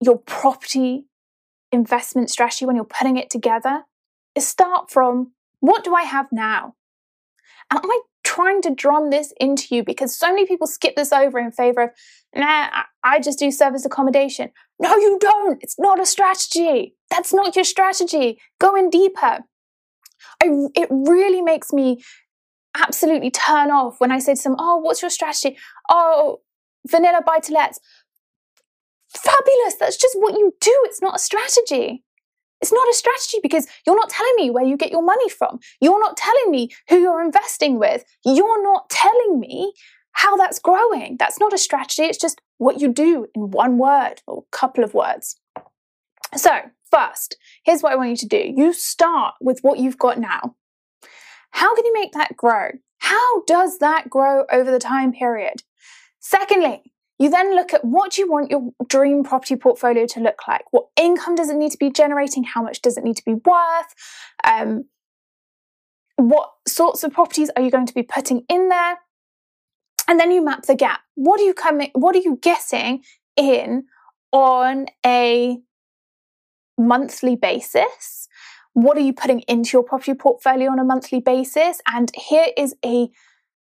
your 0.00 0.18
property 0.18 1.06
investment 1.74 2.30
strategy, 2.30 2.64
when 2.64 2.76
you're 2.76 2.84
putting 2.84 3.16
it 3.16 3.30
together, 3.30 3.82
is 4.34 4.46
start 4.46 4.90
from 4.90 5.32
what 5.60 5.84
do 5.84 5.94
I 5.94 6.02
have 6.02 6.28
now? 6.32 6.74
And 7.70 7.80
I 7.82 8.00
trying 8.24 8.62
to 8.62 8.74
drum 8.74 9.10
this 9.10 9.32
into 9.38 9.74
you 9.74 9.84
because 9.84 10.18
so 10.18 10.28
many 10.28 10.46
people 10.46 10.66
skip 10.66 10.96
this 10.96 11.12
over 11.12 11.38
in 11.38 11.52
favor 11.52 11.82
of, 11.82 11.90
nah, 12.34 12.68
I 13.04 13.20
just 13.20 13.38
do 13.38 13.50
service 13.50 13.84
accommodation. 13.84 14.50
No, 14.80 14.96
you 14.96 15.18
don't. 15.20 15.62
It's 15.62 15.78
not 15.78 16.00
a 16.00 16.06
strategy. 16.06 16.96
That's 17.10 17.32
not 17.32 17.54
your 17.54 17.64
strategy. 17.64 18.40
Go 18.58 18.74
in 18.74 18.90
deeper. 18.90 19.40
I, 20.42 20.48
it 20.74 20.88
really 20.90 21.42
makes 21.42 21.72
me 21.72 22.02
absolutely 22.76 23.30
turn 23.30 23.70
off 23.70 24.00
when 24.00 24.10
I 24.10 24.18
say 24.18 24.34
to 24.34 24.42
them, 24.42 24.56
oh, 24.58 24.78
what's 24.78 25.02
your 25.02 25.10
strategy? 25.10 25.56
Oh, 25.88 26.40
vanilla 26.88 27.20
buy 27.24 27.38
to 27.38 27.52
lets. 27.52 27.78
Fabulous. 29.16 29.76
That's 29.78 29.96
just 29.96 30.16
what 30.18 30.34
you 30.34 30.52
do. 30.60 30.82
It's 30.84 31.02
not 31.02 31.16
a 31.16 31.18
strategy. 31.18 32.02
It's 32.60 32.72
not 32.72 32.88
a 32.88 32.94
strategy 32.94 33.38
because 33.42 33.66
you're 33.86 33.96
not 33.96 34.10
telling 34.10 34.32
me 34.36 34.50
where 34.50 34.64
you 34.64 34.76
get 34.76 34.90
your 34.90 35.02
money 35.02 35.28
from. 35.28 35.58
You're 35.80 36.00
not 36.00 36.16
telling 36.16 36.50
me 36.50 36.70
who 36.88 36.96
you're 36.96 37.22
investing 37.22 37.78
with. 37.78 38.04
You're 38.24 38.62
not 38.62 38.88
telling 38.88 39.38
me 39.38 39.74
how 40.12 40.36
that's 40.36 40.58
growing. 40.58 41.16
That's 41.18 41.38
not 41.38 41.52
a 41.52 41.58
strategy. 41.58 42.04
It's 42.04 42.18
just 42.18 42.40
what 42.58 42.80
you 42.80 42.92
do 42.92 43.26
in 43.34 43.50
one 43.50 43.78
word 43.78 44.22
or 44.26 44.44
a 44.46 44.56
couple 44.56 44.82
of 44.82 44.94
words. 44.94 45.38
So, 46.36 46.50
first, 46.90 47.36
here's 47.64 47.82
what 47.82 47.92
I 47.92 47.96
want 47.96 48.10
you 48.10 48.16
to 48.16 48.28
do 48.28 48.54
you 48.56 48.72
start 48.72 49.34
with 49.40 49.60
what 49.60 49.78
you've 49.78 49.98
got 49.98 50.18
now. 50.18 50.54
How 51.50 51.74
can 51.74 51.84
you 51.84 51.92
make 51.92 52.12
that 52.12 52.36
grow? 52.36 52.70
How 52.98 53.42
does 53.42 53.78
that 53.78 54.08
grow 54.08 54.44
over 54.50 54.70
the 54.70 54.78
time 54.78 55.12
period? 55.12 55.62
Secondly, 56.18 56.93
you 57.18 57.30
then 57.30 57.54
look 57.54 57.72
at 57.72 57.84
what 57.84 58.18
you 58.18 58.30
want 58.30 58.50
your 58.50 58.72
dream 58.88 59.22
property 59.22 59.56
portfolio 59.56 60.06
to 60.06 60.20
look 60.20 60.46
like? 60.48 60.64
What 60.72 60.86
income 60.96 61.36
does 61.36 61.48
it 61.48 61.56
need 61.56 61.72
to 61.72 61.78
be 61.78 61.90
generating? 61.90 62.44
How 62.44 62.62
much 62.62 62.82
does 62.82 62.96
it 62.96 63.04
need 63.04 63.16
to 63.16 63.24
be 63.24 63.34
worth? 63.34 63.94
Um, 64.44 64.86
what 66.16 66.50
sorts 66.66 67.04
of 67.04 67.12
properties 67.12 67.50
are 67.56 67.62
you 67.62 67.70
going 67.70 67.86
to 67.86 67.94
be 67.94 68.02
putting 68.02 68.44
in 68.48 68.68
there? 68.68 68.98
And 70.08 70.20
then 70.20 70.30
you 70.30 70.44
map 70.44 70.62
the 70.62 70.74
gap. 70.74 71.00
What 71.14 71.40
are 71.40 71.44
you 71.44 71.54
coming? 71.54 71.90
What 71.94 72.14
are 72.14 72.20
you 72.20 72.38
getting 72.42 73.02
in 73.36 73.84
on 74.32 74.86
a 75.06 75.58
monthly 76.76 77.36
basis? 77.36 78.28
What 78.72 78.96
are 78.96 79.02
you 79.02 79.12
putting 79.12 79.40
into 79.42 79.70
your 79.72 79.84
property 79.84 80.14
portfolio 80.14 80.70
on 80.70 80.80
a 80.80 80.84
monthly 80.84 81.20
basis? 81.20 81.80
And 81.86 82.10
here 82.14 82.48
is 82.56 82.74
a 82.84 83.08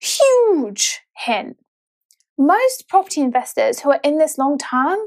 huge 0.01 1.03
hint. 1.17 1.59
Most 2.37 2.89
property 2.89 3.21
investors 3.21 3.81
who 3.81 3.91
are 3.91 4.01
in 4.03 4.19
this 4.19 4.39
long 4.39 4.59
term 4.59 4.99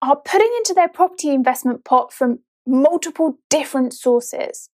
are 0.00 0.16
putting 0.16 0.50
into 0.58 0.74
their 0.74 0.88
property 0.88 1.30
investment 1.30 1.84
pot 1.84 2.12
from 2.12 2.40
multiple 2.66 3.38
different 3.50 3.92
sources. 3.92 4.70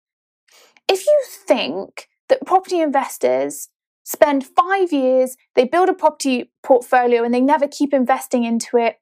If 0.90 1.06
you 1.06 1.24
think 1.48 2.08
that 2.30 2.46
property 2.46 2.82
investors 2.82 3.70
spend 4.04 4.46
five 4.46 4.92
years, 4.92 5.38
they 5.56 5.64
build 5.64 5.90
a 5.90 5.94
property 5.94 6.52
portfolio 6.62 7.24
and 7.24 7.34
they 7.34 7.42
never 7.42 7.68
keep 7.68 7.94
investing 7.94 8.44
into 8.44 8.78
it, 8.78 8.98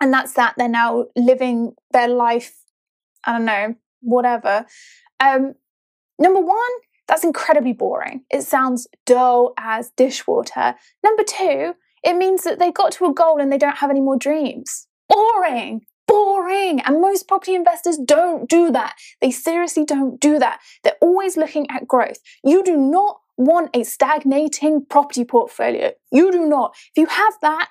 and 0.00 0.12
that's 0.12 0.34
that, 0.34 0.54
they're 0.56 0.68
now 0.68 1.06
living 1.16 1.74
their 1.90 2.08
life, 2.08 2.54
I 3.24 3.32
don't 3.32 3.44
know, 3.44 3.74
whatever. 4.00 4.66
Um, 5.18 5.54
number 6.18 6.40
one, 6.40 6.70
that's 7.08 7.24
incredibly 7.24 7.72
boring. 7.72 8.24
It 8.30 8.42
sounds 8.42 8.86
dull 9.04 9.54
as 9.58 9.90
dishwater. 9.96 10.74
Number 11.04 11.22
two, 11.22 11.74
it 12.02 12.16
means 12.16 12.42
that 12.44 12.58
they 12.58 12.70
got 12.70 12.92
to 12.92 13.06
a 13.06 13.14
goal 13.14 13.40
and 13.40 13.52
they 13.52 13.58
don't 13.58 13.78
have 13.78 13.90
any 13.90 14.00
more 14.00 14.16
dreams. 14.16 14.86
Boring, 15.08 15.82
boring. 16.06 16.80
And 16.80 17.00
most 17.00 17.28
property 17.28 17.54
investors 17.54 17.98
don't 17.98 18.48
do 18.48 18.70
that. 18.72 18.94
They 19.20 19.30
seriously 19.30 19.84
don't 19.84 20.20
do 20.20 20.38
that. 20.38 20.60
They're 20.82 20.94
always 21.00 21.36
looking 21.36 21.66
at 21.70 21.88
growth. 21.88 22.18
You 22.44 22.62
do 22.62 22.76
not 22.76 23.18
want 23.36 23.70
a 23.74 23.84
stagnating 23.84 24.86
property 24.86 25.24
portfolio. 25.24 25.92
You 26.10 26.32
do 26.32 26.46
not. 26.46 26.74
If 26.94 27.00
you 27.00 27.06
have 27.06 27.34
that, 27.42 27.68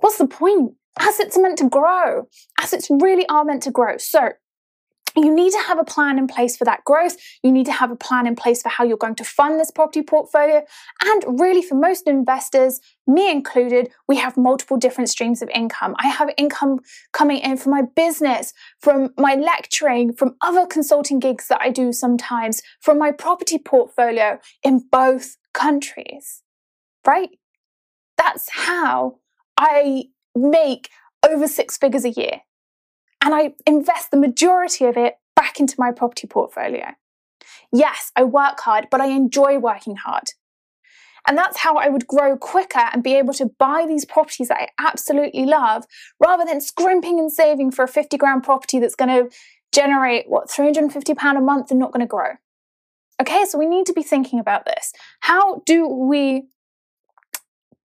what's 0.00 0.18
the 0.18 0.26
point? 0.26 0.72
Assets 0.98 1.36
are 1.36 1.42
meant 1.42 1.58
to 1.58 1.68
grow. 1.68 2.28
Assets 2.60 2.88
really 2.90 3.26
are 3.28 3.44
meant 3.44 3.62
to 3.62 3.70
grow. 3.70 3.96
So 3.98 4.30
you 5.24 5.34
need 5.34 5.52
to 5.52 5.60
have 5.60 5.78
a 5.78 5.84
plan 5.84 6.18
in 6.18 6.26
place 6.26 6.56
for 6.56 6.64
that 6.64 6.84
growth. 6.84 7.16
You 7.42 7.50
need 7.50 7.66
to 7.66 7.72
have 7.72 7.90
a 7.90 7.96
plan 7.96 8.26
in 8.26 8.36
place 8.36 8.62
for 8.62 8.68
how 8.68 8.84
you're 8.84 8.96
going 8.96 9.14
to 9.16 9.24
fund 9.24 9.58
this 9.58 9.70
property 9.70 10.02
portfolio. 10.02 10.64
And 11.04 11.40
really, 11.40 11.62
for 11.62 11.74
most 11.74 12.06
investors, 12.06 12.80
me 13.06 13.30
included, 13.30 13.90
we 14.06 14.16
have 14.16 14.36
multiple 14.36 14.76
different 14.76 15.08
streams 15.08 15.42
of 15.42 15.48
income. 15.50 15.94
I 15.98 16.08
have 16.08 16.30
income 16.36 16.80
coming 17.12 17.38
in 17.38 17.56
from 17.56 17.72
my 17.72 17.82
business, 17.96 18.52
from 18.80 19.10
my 19.16 19.34
lecturing, 19.34 20.12
from 20.12 20.36
other 20.42 20.66
consulting 20.66 21.18
gigs 21.18 21.48
that 21.48 21.60
I 21.60 21.70
do 21.70 21.92
sometimes, 21.92 22.62
from 22.80 22.98
my 22.98 23.10
property 23.10 23.58
portfolio 23.58 24.38
in 24.62 24.84
both 24.90 25.36
countries, 25.54 26.42
right? 27.06 27.30
That's 28.16 28.50
how 28.50 29.18
I 29.56 30.04
make 30.34 30.90
over 31.28 31.48
six 31.48 31.76
figures 31.76 32.04
a 32.04 32.10
year 32.10 32.42
and 33.24 33.34
I 33.34 33.54
invest 33.66 34.10
the 34.10 34.16
majority 34.16 34.84
of 34.84 34.96
it 34.96 35.16
back 35.34 35.60
into 35.60 35.74
my 35.78 35.92
property 35.92 36.26
portfolio. 36.26 36.92
Yes, 37.72 38.12
I 38.16 38.24
work 38.24 38.60
hard, 38.60 38.88
but 38.90 39.00
I 39.00 39.06
enjoy 39.06 39.58
working 39.58 39.96
hard. 39.96 40.24
And 41.26 41.36
that's 41.36 41.58
how 41.58 41.76
I 41.76 41.88
would 41.88 42.06
grow 42.06 42.36
quicker 42.36 42.88
and 42.92 43.02
be 43.02 43.14
able 43.14 43.34
to 43.34 43.50
buy 43.58 43.84
these 43.86 44.04
properties 44.04 44.48
that 44.48 44.60
I 44.60 44.68
absolutely 44.78 45.44
love 45.44 45.84
rather 46.18 46.44
than 46.44 46.60
scrimping 46.60 47.18
and 47.18 47.30
saving 47.30 47.72
for 47.72 47.84
a 47.84 47.88
50 47.88 48.16
grand 48.16 48.44
property 48.44 48.78
that's 48.78 48.94
going 48.94 49.10
to 49.10 49.36
generate, 49.74 50.28
what, 50.28 50.50
350 50.50 51.14
pound 51.14 51.36
a 51.36 51.42
month 51.42 51.70
and 51.70 51.78
not 51.78 51.92
going 51.92 52.00
to 52.00 52.06
grow. 52.06 52.32
Okay, 53.20 53.44
so 53.44 53.58
we 53.58 53.66
need 53.66 53.84
to 53.86 53.92
be 53.92 54.02
thinking 54.02 54.38
about 54.38 54.64
this. 54.64 54.92
How 55.20 55.62
do 55.66 55.86
we 55.86 56.44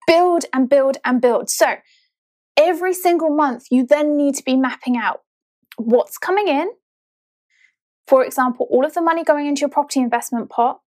build 0.08 0.46
and 0.54 0.70
build 0.70 0.98
and 1.04 1.20
build? 1.20 1.50
So 1.50 1.76
every 2.56 2.94
single 2.94 3.36
month, 3.36 3.66
you 3.72 3.86
then 3.86 4.16
need 4.16 4.36
to 4.36 4.44
be 4.44 4.56
mapping 4.56 4.96
out 4.96 5.23
what's 5.78 6.18
coming 6.18 6.48
in. 6.48 6.70
For 8.08 8.24
example, 8.24 8.68
all 8.70 8.86
of 8.86 8.94
the 8.94 9.02
money 9.02 9.24
going 9.24 9.48
into 9.48 9.62
your 9.62 9.70
property 9.70 10.00
investment 10.00 10.50
pot, 10.50 10.82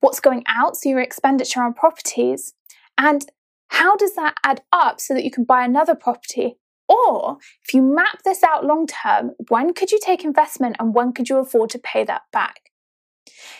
what's 0.00 0.20
going 0.20 0.44
out, 0.46 0.76
so 0.76 0.88
your 0.88 1.00
expenditure 1.00 1.62
on 1.62 1.74
properties, 1.74 2.54
and 2.96 3.24
how 3.68 3.96
does 3.96 4.14
that 4.14 4.34
add 4.44 4.62
up 4.72 5.00
so 5.00 5.14
that 5.14 5.24
you 5.24 5.30
can 5.30 5.44
buy 5.44 5.64
another 5.64 5.94
property? 5.94 6.58
Or 6.88 7.36
if 7.62 7.74
you 7.74 7.82
map 7.82 8.22
this 8.24 8.42
out 8.42 8.64
long 8.64 8.86
term, 8.86 9.32
when 9.48 9.74
could 9.74 9.92
you 9.92 9.98
take 10.02 10.24
investment 10.24 10.76
and 10.78 10.94
when 10.94 11.12
could 11.12 11.28
you 11.28 11.38
afford 11.38 11.70
to 11.70 11.78
pay 11.78 12.04
that 12.04 12.22
back? 12.32 12.67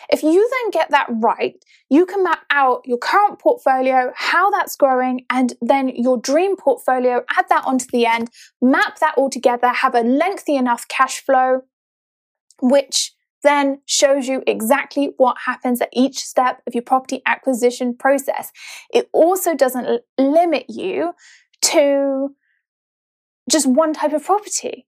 If 0.09 0.23
you 0.23 0.49
then 0.49 0.71
get 0.71 0.89
that 0.91 1.07
right, 1.09 1.55
you 1.89 2.05
can 2.05 2.23
map 2.23 2.41
out 2.51 2.81
your 2.85 2.97
current 2.97 3.39
portfolio, 3.39 4.11
how 4.15 4.49
that's 4.49 4.75
growing, 4.75 5.25
and 5.29 5.53
then 5.61 5.89
your 5.89 6.17
dream 6.17 6.55
portfolio, 6.55 7.23
add 7.37 7.45
that 7.49 7.65
onto 7.65 7.85
the 7.91 8.05
end, 8.05 8.29
map 8.61 8.99
that 8.99 9.15
all 9.17 9.29
together, 9.29 9.69
have 9.69 9.95
a 9.95 10.01
lengthy 10.01 10.55
enough 10.55 10.87
cash 10.87 11.19
flow, 11.23 11.61
which 12.61 13.13
then 13.43 13.81
shows 13.85 14.27
you 14.27 14.43
exactly 14.45 15.13
what 15.17 15.37
happens 15.45 15.81
at 15.81 15.89
each 15.93 16.19
step 16.19 16.61
of 16.67 16.75
your 16.75 16.83
property 16.83 17.21
acquisition 17.25 17.95
process. 17.95 18.51
It 18.93 19.09
also 19.13 19.55
doesn't 19.55 20.01
limit 20.17 20.65
you 20.67 21.13
to 21.61 22.35
just 23.49 23.65
one 23.65 23.93
type 23.93 24.13
of 24.13 24.23
property. 24.23 24.87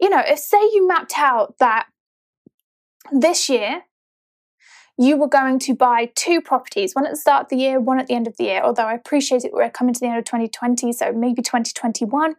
You 0.00 0.08
know, 0.10 0.22
if 0.26 0.38
say 0.38 0.60
you 0.60 0.86
mapped 0.88 1.18
out 1.18 1.58
that 1.58 1.86
this 3.12 3.48
year 3.48 3.82
you 4.96 5.16
were 5.16 5.28
going 5.28 5.58
to 5.60 5.74
buy 5.74 6.10
two 6.14 6.40
properties, 6.40 6.94
one 6.94 7.04
at 7.04 7.12
the 7.12 7.16
start 7.16 7.44
of 7.44 7.48
the 7.48 7.56
year, 7.56 7.80
one 7.80 7.98
at 7.98 8.06
the 8.06 8.14
end 8.14 8.26
of 8.26 8.36
the 8.36 8.44
year. 8.44 8.62
Although 8.62 8.84
I 8.84 8.94
appreciate 8.94 9.44
it, 9.44 9.52
we're 9.52 9.70
coming 9.70 9.92
to 9.92 10.00
the 10.00 10.06
end 10.06 10.18
of 10.18 10.24
2020, 10.24 10.92
so 10.92 11.12
maybe 11.12 11.42
2021. 11.42 12.36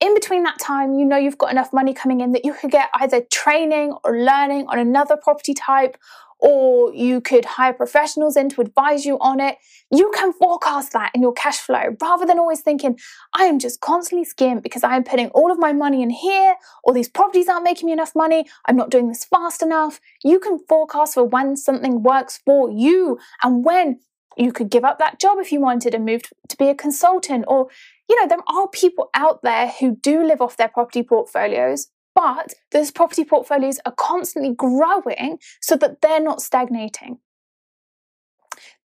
In 0.00 0.14
between 0.14 0.44
that 0.44 0.58
time, 0.58 0.94
you 0.94 1.04
know 1.04 1.18
you've 1.18 1.36
got 1.36 1.52
enough 1.52 1.72
money 1.72 1.92
coming 1.92 2.22
in 2.22 2.32
that 2.32 2.44
you 2.44 2.54
could 2.54 2.70
get 2.70 2.88
either 2.94 3.20
training 3.30 3.94
or 4.02 4.18
learning 4.18 4.66
on 4.68 4.78
another 4.78 5.16
property 5.16 5.52
type 5.52 5.98
or 6.40 6.92
you 6.94 7.20
could 7.20 7.44
hire 7.44 7.72
professionals 7.72 8.36
in 8.36 8.48
to 8.50 8.60
advise 8.60 9.04
you 9.04 9.18
on 9.20 9.40
it. 9.40 9.58
You 9.90 10.10
can 10.14 10.32
forecast 10.32 10.92
that 10.92 11.12
in 11.14 11.22
your 11.22 11.32
cash 11.32 11.58
flow 11.58 11.96
rather 12.00 12.24
than 12.26 12.38
always 12.38 12.60
thinking, 12.60 12.98
I 13.34 13.44
am 13.44 13.58
just 13.58 13.80
constantly 13.80 14.24
skimmed 14.24 14.62
because 14.62 14.82
I 14.82 14.96
am 14.96 15.04
putting 15.04 15.28
all 15.28 15.52
of 15.52 15.58
my 15.58 15.72
money 15.72 16.02
in 16.02 16.10
here, 16.10 16.56
or 16.82 16.94
these 16.94 17.08
properties 17.08 17.48
aren't 17.48 17.64
making 17.64 17.86
me 17.86 17.92
enough 17.92 18.14
money, 18.14 18.46
I'm 18.66 18.76
not 18.76 18.90
doing 18.90 19.08
this 19.08 19.24
fast 19.24 19.62
enough. 19.62 20.00
You 20.24 20.40
can 20.40 20.58
forecast 20.68 21.14
for 21.14 21.24
when 21.24 21.56
something 21.56 22.02
works 22.02 22.40
for 22.44 22.70
you 22.70 23.18
and 23.42 23.64
when 23.64 24.00
you 24.36 24.52
could 24.52 24.70
give 24.70 24.84
up 24.84 24.98
that 24.98 25.18
job 25.18 25.38
if 25.38 25.52
you 25.52 25.60
wanted 25.60 25.94
and 25.94 26.04
move 26.04 26.22
to 26.48 26.56
be 26.56 26.68
a 26.68 26.74
consultant 26.74 27.44
or 27.48 27.68
you 28.08 28.18
know 28.20 28.28
there 28.28 28.38
are 28.48 28.68
people 28.68 29.10
out 29.14 29.42
there 29.42 29.68
who 29.80 29.96
do 29.96 30.24
live 30.24 30.40
off 30.40 30.56
their 30.56 30.68
property 30.68 31.02
portfolios 31.02 31.88
but 32.20 32.52
those 32.70 32.90
property 32.90 33.24
portfolios 33.24 33.80
are 33.86 33.94
constantly 33.96 34.54
growing 34.54 35.38
so 35.62 35.74
that 35.74 36.02
they're 36.02 36.20
not 36.20 36.42
stagnating. 36.42 37.18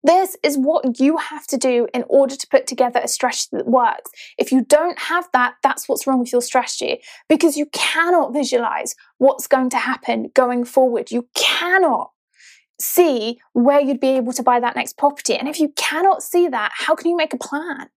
This 0.04 0.36
is 0.44 0.56
what 0.56 1.00
you 1.00 1.16
have 1.16 1.44
to 1.48 1.56
do 1.56 1.88
in 1.92 2.04
order 2.08 2.36
to 2.36 2.46
put 2.46 2.68
together 2.68 3.00
a 3.02 3.08
strategy 3.08 3.48
that 3.50 3.66
works. 3.66 4.12
If 4.38 4.52
you 4.52 4.64
don't 4.64 4.96
have 5.00 5.28
that, 5.32 5.54
that's 5.64 5.88
what's 5.88 6.06
wrong 6.06 6.20
with 6.20 6.30
your 6.30 6.42
strategy 6.42 7.02
because 7.28 7.56
you 7.56 7.66
cannot 7.72 8.32
visualize 8.32 8.94
what's 9.18 9.48
going 9.48 9.70
to 9.70 9.78
happen 9.78 10.30
going 10.34 10.64
forward. 10.64 11.10
You 11.10 11.26
cannot 11.34 12.12
see 12.80 13.40
where 13.52 13.80
you'd 13.80 13.98
be 13.98 14.10
able 14.10 14.32
to 14.34 14.44
buy 14.44 14.60
that 14.60 14.76
next 14.76 14.96
property. 14.96 15.34
And 15.34 15.48
if 15.48 15.58
you 15.58 15.72
cannot 15.74 16.22
see 16.22 16.46
that, 16.46 16.70
how 16.72 16.94
can 16.94 17.10
you 17.10 17.16
make 17.16 17.34
a 17.34 17.38
plan? 17.38 17.88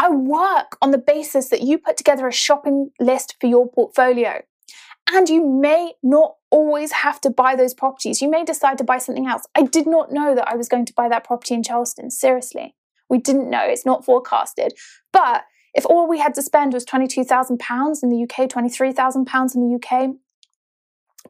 I 0.00 0.08
work 0.08 0.78
on 0.80 0.92
the 0.92 0.98
basis 0.98 1.50
that 1.50 1.60
you 1.60 1.76
put 1.76 1.98
together 1.98 2.26
a 2.26 2.32
shopping 2.32 2.90
list 2.98 3.36
for 3.38 3.46
your 3.46 3.70
portfolio. 3.70 4.40
And 5.12 5.28
you 5.28 5.46
may 5.46 5.92
not 6.02 6.36
always 6.50 6.90
have 6.92 7.20
to 7.20 7.30
buy 7.30 7.54
those 7.54 7.74
properties. 7.74 8.22
You 8.22 8.30
may 8.30 8.42
decide 8.42 8.78
to 8.78 8.84
buy 8.84 8.96
something 8.96 9.26
else. 9.26 9.42
I 9.54 9.62
did 9.62 9.86
not 9.86 10.10
know 10.10 10.34
that 10.34 10.48
I 10.48 10.56
was 10.56 10.68
going 10.68 10.86
to 10.86 10.94
buy 10.94 11.10
that 11.10 11.24
property 11.24 11.54
in 11.54 11.62
Charleston. 11.62 12.10
Seriously. 12.10 12.74
We 13.10 13.18
didn't 13.18 13.50
know. 13.50 13.62
It's 13.62 13.84
not 13.84 14.04
forecasted. 14.04 14.72
But 15.12 15.44
if 15.74 15.84
all 15.84 16.08
we 16.08 16.18
had 16.18 16.34
to 16.34 16.42
spend 16.42 16.72
was 16.72 16.86
£22,000 16.86 18.02
in 18.02 18.08
the 18.08 18.22
UK, 18.22 18.48
£23,000 18.48 19.54
in 19.54 19.68
the 19.68 19.74
UK, 19.76 20.14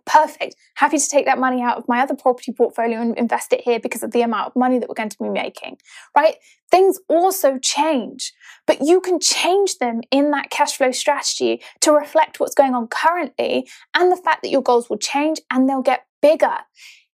perfect. 0.07 0.57
Happy 0.75 0.99
to 0.99 1.09
take 1.09 1.27
that 1.27 1.39
money 1.39 1.63
out 1.63 1.77
of 1.77 1.89
my 1.89 2.01
other 2.01 2.15
property 2.15 2.53
portfolio 2.53 3.01
and 3.01 3.17
invest 3.17 3.53
it 3.53 3.63
here 3.63 3.81
because 3.81 4.03
of 4.03 4.13
the 4.13 4.23
amount 4.23 4.49
of 4.49 4.57
money 4.57 4.79
that 4.79 4.89
we're 4.89 4.95
going 4.95 5.09
to 5.09 5.23
be 5.23 5.29
making, 5.29 5.79
right? 6.17 6.37
Things 6.71 6.99
also 7.09 7.59
change, 7.59 8.33
but 8.67 8.81
you 8.83 9.01
can 9.01 9.19
change 9.21 9.79
them 9.79 10.01
in 10.11 10.31
that 10.31 10.51
cash 10.51 10.77
flow 10.77 10.93
strategy 10.93 11.63
to 11.81 11.93
reflect 11.93 12.41
what's 12.41 12.55
going 12.55 12.75
on 12.75 12.89
currently 12.89 13.69
and 13.95 14.11
the 14.11 14.17
fact 14.17 14.43
that 14.43 14.51
your 14.51 14.63
goals 14.63 14.89
will 14.89 14.99
change 14.99 15.41
and 15.51 15.69
they'll 15.69 15.83
get 15.83 16.07
bigger. 16.23 16.59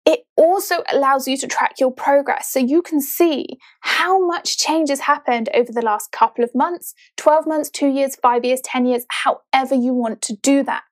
It 0.06 0.26
also 0.36 0.82
allows 0.92 1.26
you 1.26 1.36
to 1.38 1.46
track 1.46 1.80
your 1.80 1.90
progress 1.90 2.50
so 2.50 2.58
you 2.58 2.82
can 2.82 3.00
see 3.00 3.58
how 3.80 4.24
much 4.24 4.58
change 4.58 4.90
has 4.90 5.00
happened 5.00 5.48
over 5.54 5.72
the 5.72 5.80
last 5.80 6.12
couple 6.12 6.44
of 6.44 6.54
months, 6.54 6.94
12 7.16 7.46
months, 7.46 7.70
two 7.70 7.88
years, 7.88 8.16
five 8.16 8.44
years, 8.44 8.60
10 8.62 8.84
years, 8.84 9.06
however 9.08 9.74
you 9.74 9.94
want 9.94 10.20
to 10.22 10.36
do 10.36 10.62
that. 10.64 10.82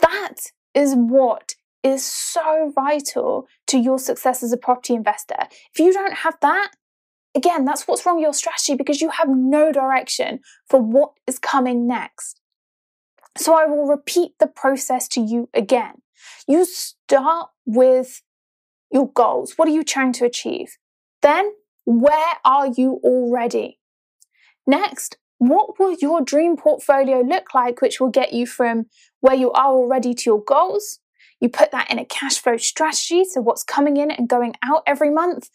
That 0.00 0.46
is 0.74 0.94
what 0.94 1.54
is 1.82 2.04
so 2.04 2.72
vital 2.74 3.46
to 3.66 3.78
your 3.78 3.98
success 3.98 4.42
as 4.42 4.52
a 4.52 4.56
property 4.56 4.94
investor. 4.94 5.36
If 5.72 5.78
you 5.78 5.92
don't 5.92 6.14
have 6.14 6.36
that, 6.40 6.72
again, 7.34 7.64
that's 7.64 7.86
what's 7.86 8.04
wrong 8.06 8.16
with 8.16 8.22
your 8.22 8.32
strategy 8.32 8.74
because 8.74 9.00
you 9.00 9.10
have 9.10 9.28
no 9.28 9.70
direction 9.70 10.40
for 10.68 10.80
what 10.80 11.12
is 11.26 11.38
coming 11.38 11.86
next. 11.86 12.40
So 13.36 13.54
I 13.54 13.66
will 13.66 13.86
repeat 13.86 14.32
the 14.38 14.46
process 14.46 15.08
to 15.08 15.20
you 15.20 15.48
again. 15.52 16.02
You 16.48 16.64
start 16.64 17.50
with 17.66 18.22
your 18.90 19.10
goals. 19.12 19.54
What 19.56 19.68
are 19.68 19.72
you 19.72 19.84
trying 19.84 20.12
to 20.14 20.24
achieve? 20.24 20.76
Then, 21.20 21.52
where 21.84 22.34
are 22.44 22.68
you 22.68 23.00
already? 23.02 23.80
Next, 24.66 25.18
what 25.38 25.78
will 25.78 25.96
your 26.00 26.22
dream 26.22 26.56
portfolio 26.56 27.20
look 27.20 27.54
like, 27.54 27.82
which 27.82 28.00
will 28.00 28.08
get 28.08 28.32
you 28.32 28.46
from 28.46 28.86
where 29.24 29.34
you 29.34 29.50
are 29.52 29.68
already 29.72 30.12
to 30.12 30.22
your 30.26 30.44
goals? 30.44 30.98
You 31.40 31.48
put 31.48 31.70
that 31.70 31.90
in 31.90 31.98
a 31.98 32.04
cash 32.04 32.36
flow 32.38 32.58
strategy. 32.58 33.24
So, 33.24 33.40
what's 33.40 33.64
coming 33.64 33.96
in 33.96 34.10
and 34.10 34.28
going 34.28 34.52
out 34.62 34.82
every 34.86 35.08
month? 35.08 35.48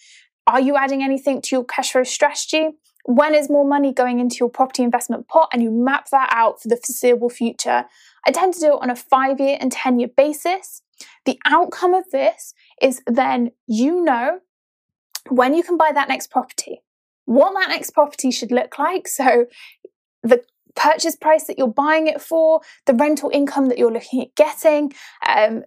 Are 0.47 0.60
you 0.60 0.75
adding 0.75 1.03
anything 1.03 1.39
to 1.43 1.55
your 1.55 1.65
cash 1.65 1.91
flow 1.91 2.03
strategy? 2.03 2.69
When 3.05 3.36
is 3.36 3.47
more 3.47 3.67
money 3.67 3.93
going 3.93 4.19
into 4.19 4.38
your 4.39 4.49
property 4.49 4.82
investment 4.82 5.27
pot? 5.27 5.49
And 5.53 5.62
you 5.62 5.69
map 5.69 6.10
that 6.10 6.29
out 6.32 6.60
for 6.60 6.67
the 6.67 6.77
foreseeable 6.77 7.29
future. 7.29 7.86
I 8.25 8.32
tend 8.32 8.55
to 8.55 8.60
do 8.60 8.73
it 8.73 8.82
on 8.82 8.89
a 8.89 8.95
five 8.95 9.39
year 9.39 9.60
and 9.62 9.71
10 9.71 9.99
year 9.99 10.10
basis. 10.17 10.82
The 11.25 11.39
outcome 11.45 11.93
of 11.93 12.10
this 12.12 12.55
is 12.82 13.03
then 13.05 13.51
you 13.67 14.03
know 14.03 14.39
when 15.29 15.53
you 15.53 15.62
can 15.62 15.77
buy 15.77 15.91
that 15.93 16.10
next 16.10 16.32
property, 16.32 16.82
what 17.25 17.53
that 17.53 17.69
next 17.69 17.91
property 17.91 18.32
should 18.32 18.51
look 18.51 18.79
like. 18.79 19.08
So, 19.08 19.45
the 20.23 20.43
purchase 20.79 21.15
price 21.15 21.45
that 21.45 21.57
you're 21.57 21.67
buying 21.67 22.07
it 22.07 22.21
for, 22.21 22.61
the 22.85 22.93
rental 22.93 23.29
income 23.33 23.67
that 23.67 23.77
you're 23.77 23.91
looking 23.91 24.21
at 24.21 24.35
getting, 24.35 24.93
um, 25.27 25.63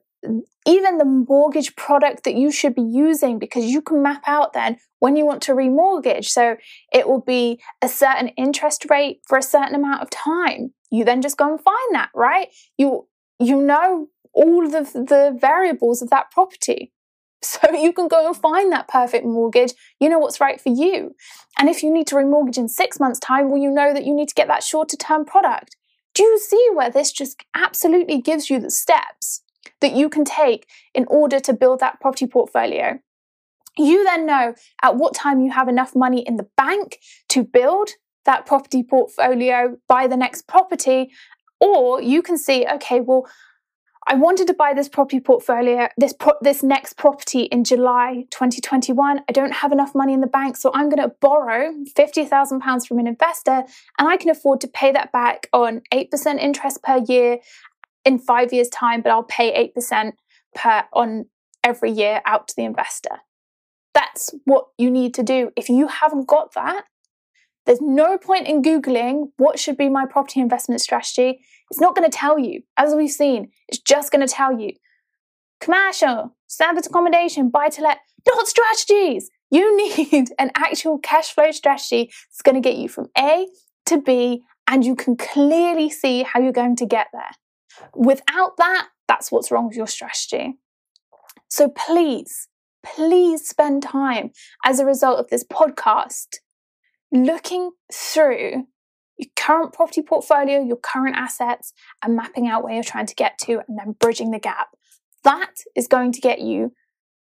even 0.66 0.98
the 0.98 1.04
mortgage 1.04 1.74
product 1.76 2.24
that 2.24 2.34
you 2.34 2.50
should 2.50 2.74
be 2.74 2.82
using 2.82 3.38
because 3.38 3.64
you 3.64 3.82
can 3.82 4.02
map 4.02 4.22
out 4.26 4.52
then 4.52 4.78
when 5.00 5.16
you 5.16 5.26
want 5.26 5.42
to 5.42 5.52
remortgage. 5.52 6.26
So 6.26 6.56
it 6.92 7.08
will 7.08 7.20
be 7.20 7.60
a 7.82 7.88
certain 7.88 8.28
interest 8.28 8.86
rate 8.88 9.20
for 9.26 9.36
a 9.36 9.42
certain 9.42 9.74
amount 9.74 10.02
of 10.02 10.10
time. 10.10 10.72
You 10.90 11.04
then 11.04 11.22
just 11.22 11.36
go 11.36 11.50
and 11.50 11.60
find 11.60 11.94
that, 11.94 12.10
right? 12.14 12.48
You 12.78 13.08
you 13.38 13.60
know 13.60 14.08
all 14.32 14.68
the 14.68 14.82
the 14.82 15.36
variables 15.38 16.00
of 16.02 16.10
that 16.10 16.30
property. 16.30 16.92
So 17.42 17.72
you 17.72 17.92
can 17.92 18.08
go 18.08 18.26
and 18.26 18.36
find 18.36 18.72
that 18.72 18.88
perfect 18.88 19.24
mortgage. 19.24 19.72
You 19.98 20.08
know 20.08 20.18
what's 20.18 20.40
right 20.40 20.60
for 20.60 20.68
you. 20.68 21.14
And 21.58 21.68
if 21.68 21.82
you 21.82 21.92
need 21.92 22.06
to 22.08 22.14
remortgage 22.14 22.56
in 22.56 22.68
6 22.68 23.00
months 23.00 23.18
time, 23.18 23.50
well 23.50 23.60
you 23.60 23.70
know 23.70 23.92
that 23.92 24.04
you 24.04 24.14
need 24.14 24.28
to 24.28 24.34
get 24.34 24.48
that 24.48 24.62
shorter 24.62 24.96
term 24.96 25.24
product. 25.24 25.76
Do 26.14 26.22
you 26.22 26.38
see 26.38 26.68
where 26.74 26.90
this 26.90 27.10
just 27.10 27.42
absolutely 27.54 28.20
gives 28.20 28.48
you 28.48 28.60
the 28.60 28.70
steps 28.70 29.42
that 29.82 29.92
you 29.94 30.08
can 30.08 30.24
take 30.24 30.66
in 30.94 31.04
order 31.08 31.38
to 31.40 31.52
build 31.52 31.80
that 31.80 32.00
property 32.00 32.26
portfolio. 32.26 32.98
You 33.76 34.04
then 34.04 34.26
know 34.26 34.54
at 34.82 34.96
what 34.96 35.14
time 35.14 35.40
you 35.40 35.50
have 35.50 35.68
enough 35.68 35.94
money 35.94 36.20
in 36.26 36.36
the 36.36 36.48
bank 36.56 36.98
to 37.30 37.42
build 37.42 37.90
that 38.24 38.46
property 38.46 38.82
portfolio, 38.82 39.76
buy 39.88 40.06
the 40.06 40.16
next 40.16 40.46
property, 40.46 41.10
or 41.60 42.00
you 42.00 42.22
can 42.22 42.38
see, 42.38 42.66
okay, 42.66 43.00
well, 43.00 43.26
I 44.06 44.14
wanted 44.14 44.48
to 44.48 44.54
buy 44.54 44.74
this 44.74 44.88
property 44.88 45.20
portfolio, 45.20 45.88
this 45.96 46.12
pro- 46.12 46.38
this 46.40 46.62
next 46.62 46.96
property 46.96 47.42
in 47.42 47.62
July 47.62 48.24
2021. 48.30 49.20
I 49.28 49.32
don't 49.32 49.52
have 49.52 49.70
enough 49.70 49.94
money 49.94 50.12
in 50.12 50.20
the 50.20 50.26
bank, 50.26 50.56
so 50.56 50.72
I'm 50.74 50.88
going 50.88 51.02
to 51.02 51.14
borrow 51.20 51.72
50,000 51.94 52.60
pounds 52.60 52.86
from 52.86 52.98
an 52.98 53.06
investor 53.06 53.62
and 53.98 54.08
I 54.08 54.16
can 54.16 54.30
afford 54.30 54.60
to 54.62 54.68
pay 54.68 54.90
that 54.92 55.12
back 55.12 55.48
on 55.52 55.82
8% 55.94 56.38
interest 56.40 56.82
per 56.82 56.98
year 57.06 57.38
in 58.04 58.18
five 58.18 58.52
years' 58.52 58.68
time, 58.68 59.02
but 59.02 59.12
I'll 59.12 59.22
pay 59.22 59.70
8% 59.76 60.12
per 60.54 60.84
on 60.92 61.26
every 61.62 61.92
year 61.92 62.22
out 62.26 62.48
to 62.48 62.54
the 62.56 62.64
investor. 62.64 63.20
That's 63.94 64.34
what 64.44 64.66
you 64.78 64.90
need 64.90 65.14
to 65.14 65.22
do. 65.22 65.50
If 65.56 65.68
you 65.68 65.86
haven't 65.86 66.26
got 66.26 66.54
that, 66.54 66.84
there's 67.66 67.80
no 67.80 68.18
point 68.18 68.48
in 68.48 68.62
Googling 68.62 69.30
what 69.36 69.58
should 69.58 69.76
be 69.76 69.88
my 69.88 70.04
property 70.06 70.40
investment 70.40 70.80
strategy. 70.80 71.40
It's 71.70 71.80
not 71.80 71.94
going 71.94 72.08
to 72.08 72.16
tell 72.16 72.38
you. 72.38 72.62
As 72.76 72.94
we've 72.94 73.10
seen, 73.10 73.50
it's 73.68 73.78
just 73.78 74.10
going 74.12 74.26
to 74.26 74.32
tell 74.32 74.58
you 74.58 74.72
commercial, 75.60 76.36
standard 76.48 76.84
accommodation, 76.84 77.48
buy 77.48 77.68
to 77.68 77.82
let, 77.82 77.98
not 78.26 78.48
strategies. 78.48 79.30
You 79.50 79.76
need 80.12 80.30
an 80.38 80.50
actual 80.56 80.98
cash 80.98 81.32
flow 81.32 81.52
strategy 81.52 82.10
that's 82.30 82.42
going 82.42 82.60
to 82.60 82.68
get 82.68 82.76
you 82.76 82.88
from 82.88 83.08
A 83.16 83.46
to 83.86 84.00
B, 84.00 84.42
and 84.66 84.84
you 84.84 84.96
can 84.96 85.16
clearly 85.16 85.88
see 85.88 86.24
how 86.24 86.40
you're 86.40 86.52
going 86.52 86.76
to 86.76 86.86
get 86.86 87.08
there. 87.12 87.30
Without 87.94 88.56
that, 88.58 88.88
that's 89.08 89.30
what's 89.30 89.50
wrong 89.50 89.68
with 89.68 89.76
your 89.76 89.86
strategy. 89.86 90.54
So 91.48 91.68
please, 91.68 92.48
please 92.84 93.46
spend 93.46 93.82
time 93.82 94.30
as 94.64 94.80
a 94.80 94.86
result 94.86 95.20
of 95.20 95.28
this 95.28 95.44
podcast 95.44 96.38
looking 97.12 97.70
through 97.92 98.66
your 99.18 99.30
current 99.36 99.72
property 99.72 100.02
portfolio, 100.02 100.60
your 100.62 100.76
current 100.76 101.16
assets, 101.16 101.72
and 102.02 102.16
mapping 102.16 102.48
out 102.48 102.64
where 102.64 102.74
you're 102.74 102.82
trying 102.82 103.06
to 103.06 103.14
get 103.14 103.38
to 103.42 103.60
and 103.68 103.78
then 103.78 103.94
bridging 104.00 104.30
the 104.30 104.38
gap. 104.38 104.68
That 105.22 105.54
is 105.76 105.86
going 105.86 106.12
to 106.12 106.20
get 106.20 106.40
you 106.40 106.72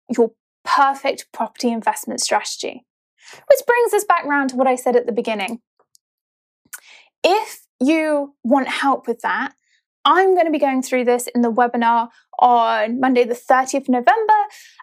your 0.10 0.32
perfect 0.64 1.28
property 1.32 1.72
investment 1.72 2.22
strategy. 2.22 2.86
Which 3.48 3.60
brings 3.66 3.94
us 3.94 4.04
back 4.04 4.26
around 4.26 4.50
to 4.50 4.56
what 4.56 4.68
I 4.68 4.76
said 4.76 4.96
at 4.96 5.06
the 5.06 5.12
beginning. 5.12 5.62
If 7.24 7.62
you 7.80 8.36
want 8.44 8.68
help 8.68 9.08
with 9.08 9.22
that, 9.22 9.54
I'm 10.12 10.34
going 10.34 10.48
to 10.48 10.52
be 10.52 10.58
going 10.58 10.82
through 10.82 11.06
this 11.06 11.28
in 11.36 11.44
the 11.44 11.52
webinar 11.52 12.10
on 12.40 13.00
Monday, 13.00 13.26
the 13.26 13.36
30th 13.36 13.82
of 13.82 13.90
November, 13.90 14.34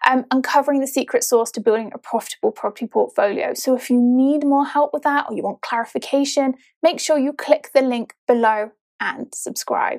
um, 0.07 0.25
uncovering 0.31 0.81
the 0.81 0.87
secret 0.87 1.25
sauce 1.25 1.51
to 1.53 1.61
building 1.61 1.91
a 1.93 1.99
profitable 1.99 2.53
property 2.53 2.87
portfolio. 2.87 3.53
So, 3.53 3.75
if 3.75 3.91
you 3.91 4.01
need 4.01 4.45
more 4.45 4.65
help 4.65 4.93
with 4.93 5.03
that 5.03 5.27
or 5.29 5.35
you 5.35 5.43
want 5.43 5.63
clarification, 5.63 6.55
make 6.81 7.01
sure 7.01 7.19
you 7.19 7.33
click 7.33 7.71
the 7.75 7.83
link 7.83 8.15
below 8.29 8.71
and 9.01 9.35
subscribe. 9.35 9.99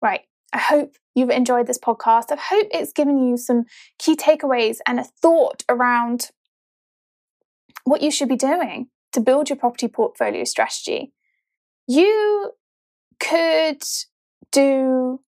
Right. 0.00 0.22
I 0.54 0.58
hope 0.58 0.96
you've 1.14 1.28
enjoyed 1.28 1.66
this 1.66 1.78
podcast. 1.78 2.32
I 2.32 2.36
hope 2.36 2.68
it's 2.70 2.94
given 2.94 3.18
you 3.18 3.36
some 3.36 3.64
key 3.98 4.16
takeaways 4.16 4.78
and 4.86 4.98
a 4.98 5.04
thought 5.04 5.64
around 5.68 6.30
what 7.84 8.00
you 8.00 8.10
should 8.10 8.28
be 8.30 8.36
doing 8.36 8.88
to 9.12 9.20
build 9.20 9.50
your 9.50 9.58
property 9.58 9.86
portfolio 9.86 10.44
strategy. 10.44 11.12
You 11.86 12.52
could 13.20 13.82
do 14.50 15.20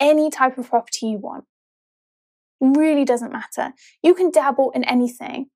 any 0.00 0.30
type 0.30 0.58
of 0.58 0.68
property 0.68 1.06
you 1.06 1.18
want. 1.18 1.44
Really 2.60 3.04
doesn't 3.04 3.32
matter. 3.32 3.72
You 4.02 4.14
can 4.14 4.30
dabble 4.30 4.72
in 4.72 4.84
anything. 4.84 5.46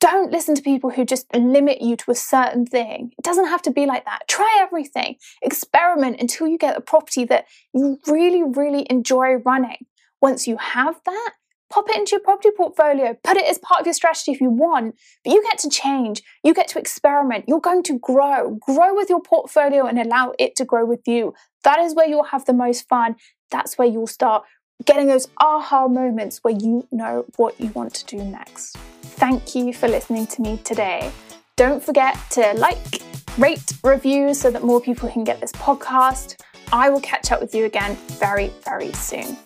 Don't 0.00 0.30
listen 0.30 0.54
to 0.54 0.62
people 0.62 0.90
who 0.90 1.04
just 1.04 1.26
limit 1.34 1.80
you 1.80 1.96
to 1.96 2.10
a 2.10 2.14
certain 2.14 2.66
thing. 2.66 3.12
It 3.18 3.24
doesn't 3.24 3.46
have 3.46 3.62
to 3.62 3.70
be 3.70 3.86
like 3.86 4.04
that. 4.04 4.28
Try 4.28 4.58
everything. 4.60 5.16
Experiment 5.40 6.20
until 6.20 6.46
you 6.46 6.58
get 6.58 6.76
a 6.76 6.80
property 6.80 7.24
that 7.24 7.46
you 7.72 7.98
really, 8.06 8.42
really 8.42 8.86
enjoy 8.90 9.36
running. 9.36 9.86
Once 10.20 10.46
you 10.46 10.56
have 10.58 11.00
that, 11.06 11.30
pop 11.70 11.88
it 11.88 11.96
into 11.96 12.12
your 12.12 12.20
property 12.20 12.50
portfolio, 12.56 13.16
put 13.24 13.36
it 13.36 13.46
as 13.46 13.58
part 13.58 13.80
of 13.80 13.86
your 13.86 13.94
strategy 13.94 14.32
if 14.32 14.40
you 14.40 14.50
want, 14.50 14.94
but 15.24 15.32
you 15.32 15.42
get 15.42 15.58
to 15.58 15.68
change, 15.68 16.22
you 16.42 16.54
get 16.54 16.68
to 16.68 16.78
experiment, 16.78 17.44
you're 17.48 17.60
going 17.60 17.82
to 17.84 17.98
grow, 17.98 18.58
grow 18.60 18.94
with 18.94 19.08
your 19.08 19.20
portfolio 19.20 19.86
and 19.86 19.98
allow 19.98 20.32
it 20.38 20.56
to 20.56 20.64
grow 20.64 20.84
with 20.84 21.06
you. 21.06 21.34
That 21.64 21.78
is 21.80 21.94
where 21.94 22.06
you'll 22.06 22.24
have 22.24 22.44
the 22.44 22.52
most 22.52 22.88
fun. 22.88 23.16
That's 23.50 23.78
where 23.78 23.88
you'll 23.88 24.06
start 24.06 24.44
getting 24.84 25.06
those 25.06 25.28
aha 25.40 25.88
moments 25.88 26.40
where 26.42 26.54
you 26.54 26.86
know 26.90 27.24
what 27.36 27.58
you 27.60 27.70
want 27.70 27.94
to 27.94 28.04
do 28.04 28.22
next. 28.22 28.76
Thank 29.16 29.54
you 29.54 29.72
for 29.72 29.88
listening 29.88 30.26
to 30.28 30.42
me 30.42 30.58
today. 30.64 31.10
Don't 31.56 31.82
forget 31.82 32.18
to 32.30 32.52
like, 32.54 33.02
rate, 33.38 33.72
review 33.84 34.34
so 34.34 34.50
that 34.50 34.64
more 34.64 34.80
people 34.80 35.08
can 35.08 35.24
get 35.24 35.40
this 35.40 35.52
podcast. 35.52 36.40
I 36.72 36.90
will 36.90 37.00
catch 37.00 37.30
up 37.30 37.40
with 37.40 37.54
you 37.54 37.64
again 37.64 37.96
very, 38.18 38.48
very 38.64 38.92
soon. 38.92 39.36